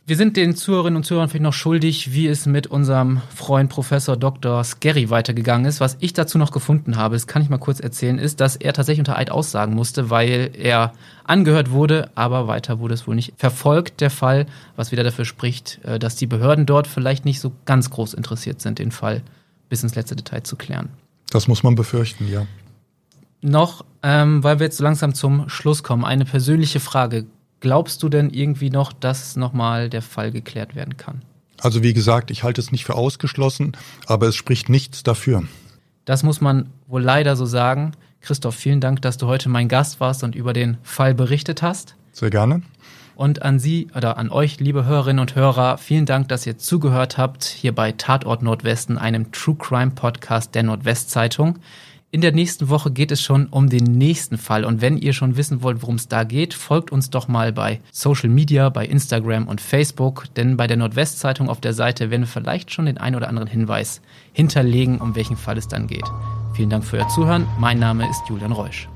Wir 0.07 0.19
sind 0.19 0.37
den 0.37 0.55
Zuhörerinnen 0.55 0.99
und 0.99 1.05
Zuhörern 1.05 1.31
vielleicht 1.31 1.45
noch 1.45 1.55
schuldig, 1.55 2.13
wie 2.13 2.27
es 2.27 2.45
mit 2.45 2.67
unserem 2.67 3.23
Freund 3.35 3.71
Professor 3.71 4.19
Dr. 4.19 4.63
Skerry 4.63 5.09
weitergegangen 5.09 5.65
ist. 5.65 5.81
Was 5.81 5.97
ich 6.01 6.13
dazu 6.13 6.37
noch 6.37 6.53
gefunden 6.53 6.97
habe, 6.97 7.17
das 7.17 7.27
kann 7.27 7.41
ich 7.41 7.49
mal 7.49 7.57
kurz 7.57 7.81
erzählen, 7.81 8.19
ist, 8.19 8.39
dass 8.43 8.57
er 8.57 8.75
tatsächlich 8.75 9.01
unter 9.01 9.17
Eid 9.17 9.31
aussagen 9.31 9.73
musste, 9.73 10.11
weil 10.11 10.51
er 10.59 10.93
angehört 11.25 11.71
wurde, 11.71 12.11
aber 12.17 12.47
weiter 12.49 12.81
wurde 12.81 12.93
es 12.93 13.07
wohl 13.07 13.15
nicht 13.15 13.33
verfolgt, 13.39 14.03
der 14.03 14.11
Fall, 14.11 14.45
was 14.77 14.93
wieder 14.93 15.05
dafür 15.05 15.25
spricht, 15.25 15.83
äh, 15.85 15.99
dass 15.99 16.17
die 16.17 16.27
Behörden 16.27 16.67
dort 16.67 16.87
vielleicht 16.87 17.25
nicht 17.25 17.41
so 17.41 17.53
ganz 17.65 17.89
groß 17.89 18.13
interessiert 18.13 18.61
sind, 18.61 18.81
den 18.81 18.91
Fall 18.91 19.23
bis 19.71 19.83
ins 19.83 19.95
letzte 19.95 20.17
Detail 20.17 20.43
zu 20.43 20.57
klären. 20.57 20.91
Das 21.31 21.49
muss 21.49 21.63
man 21.63 21.77
befürchten, 21.77 22.31
ja. 22.31 22.47
Noch, 23.41 23.87
ähm, 24.03 24.45
weil 24.45 24.59
wir 24.59 24.67
jetzt 24.67 24.77
so 24.77 24.85
langsam 24.85 25.15
zum 25.15 25.49
Schluss 25.49 25.83
kommen, 25.83 26.05
eine 26.05 26.27
persönliche 26.27 26.81
Frage. 26.81 27.25
Glaubst 27.65 28.03
du 28.03 28.11
denn 28.11 28.29
irgendwie 28.29 28.69
noch, 28.69 28.93
dass 28.93 29.37
nochmal 29.37 29.89
der 29.89 30.03
Fall 30.03 30.31
geklärt 30.31 30.75
werden 30.75 30.99
kann? 30.99 31.23
Also 31.63 31.83
wie 31.83 31.95
gesagt, 31.95 32.31
ich 32.31 32.43
halte 32.43 32.61
es 32.61 32.73
nicht 32.73 32.85
für 32.85 32.95
ausgeschlossen, 32.95 33.73
aber 34.05 34.29
es 34.29 34.35
spricht 34.35 34.69
nichts 34.69 35.03
dafür. 35.03 35.45
Das 36.05 36.23
muss 36.23 36.43
man 36.43 36.69
wohl 36.89 37.01
leider 37.01 37.37
so 37.37 37.47
sagen. 37.47 37.93
Christoph, 38.21 38.55
vielen 38.55 38.83
Dank, 38.83 39.01
dass 39.01 39.17
du 39.17 39.29
heute 39.29 39.49
mein 39.49 39.69
Gast 39.69 39.99
warst 39.99 40.25
und 40.25 40.35
über 40.35 40.53
den 40.53 40.77
Fall 40.83 41.15
berichtet 41.15 41.63
hast. 41.63 41.97
Sehr 42.13 42.29
gerne. 42.29 42.61
Und 43.17 43.41
an 43.41 43.59
Sie 43.59 43.89
oder 43.97 44.19
an 44.19 44.29
euch, 44.29 44.61
liebe 44.61 44.85
Hörerinnen 44.85 45.21
und 45.21 45.35
Hörer, 45.35 45.79
vielen 45.79 46.05
Dank, 46.05 46.29
dass 46.29 46.47
ihr 46.47 46.59
zugehört 46.59 47.17
habt 47.17 47.45
hier 47.45 47.75
bei 47.75 47.93
Tatort 47.93 48.43
Nordwesten, 48.43 48.99
einem 48.99 49.33
True 49.33 49.57
Crime 49.59 49.93
Podcast 49.93 50.55
der 50.55 50.65
Nordwestzeitung. 50.65 51.61
In 52.15 52.21
der 52.21 52.31
nächsten 52.31 52.69
Woche 52.69 52.93
geht 52.93 53.11
es 53.11 53.21
schon 53.21 53.47
um 53.49 53.69
den 53.69 53.83
nächsten 53.83 54.39
Fall. 54.39 54.65
Und 54.65 54.81
wenn 54.81 54.99
ihr 54.99 55.13
schon 55.13 55.37
wissen 55.37 55.65
wollt, 55.65 55.83
worum 55.83 55.97
es 55.97 56.07
da 56.07 56.23
geht, 56.23 56.55
folgt 56.55 56.93
uns 56.93 57.11
doch 57.11 57.27
mal 57.27 57.53
bei 57.53 57.81
Social 57.91 58.29
Media, 58.29 58.69
bei 58.69 58.87
Instagram 58.87 59.49
und 59.49 59.61
Facebook. 59.61 60.33
Denn 60.37 60.57
bei 60.57 60.69
der 60.69 60.77
Nordwestzeitung 60.77 61.49
auf 61.49 61.61
der 61.61 61.73
Seite 61.73 62.13
werden 62.13 62.23
wir 62.23 62.29
vielleicht 62.29 62.71
schon 62.71 62.87
den 62.87 62.99
einen 62.99 63.17
oder 63.17 63.29
anderen 63.29 63.49
Hinweis 63.49 64.01
hinterlegen, 64.33 65.01
um 65.01 65.17
welchen 65.17 65.37
Fall 65.37 65.59
es 65.59 65.67
dann 65.67 65.89
geht. 65.89 66.05
Vielen 66.55 66.71
Dank 66.71 66.85
für 66.85 66.99
euer 66.99 67.09
Zuhören. 67.09 67.49
Mein 67.59 67.81
Name 67.81 68.09
ist 68.09 68.23
Julian 68.29 68.53
Reusch. 68.53 68.89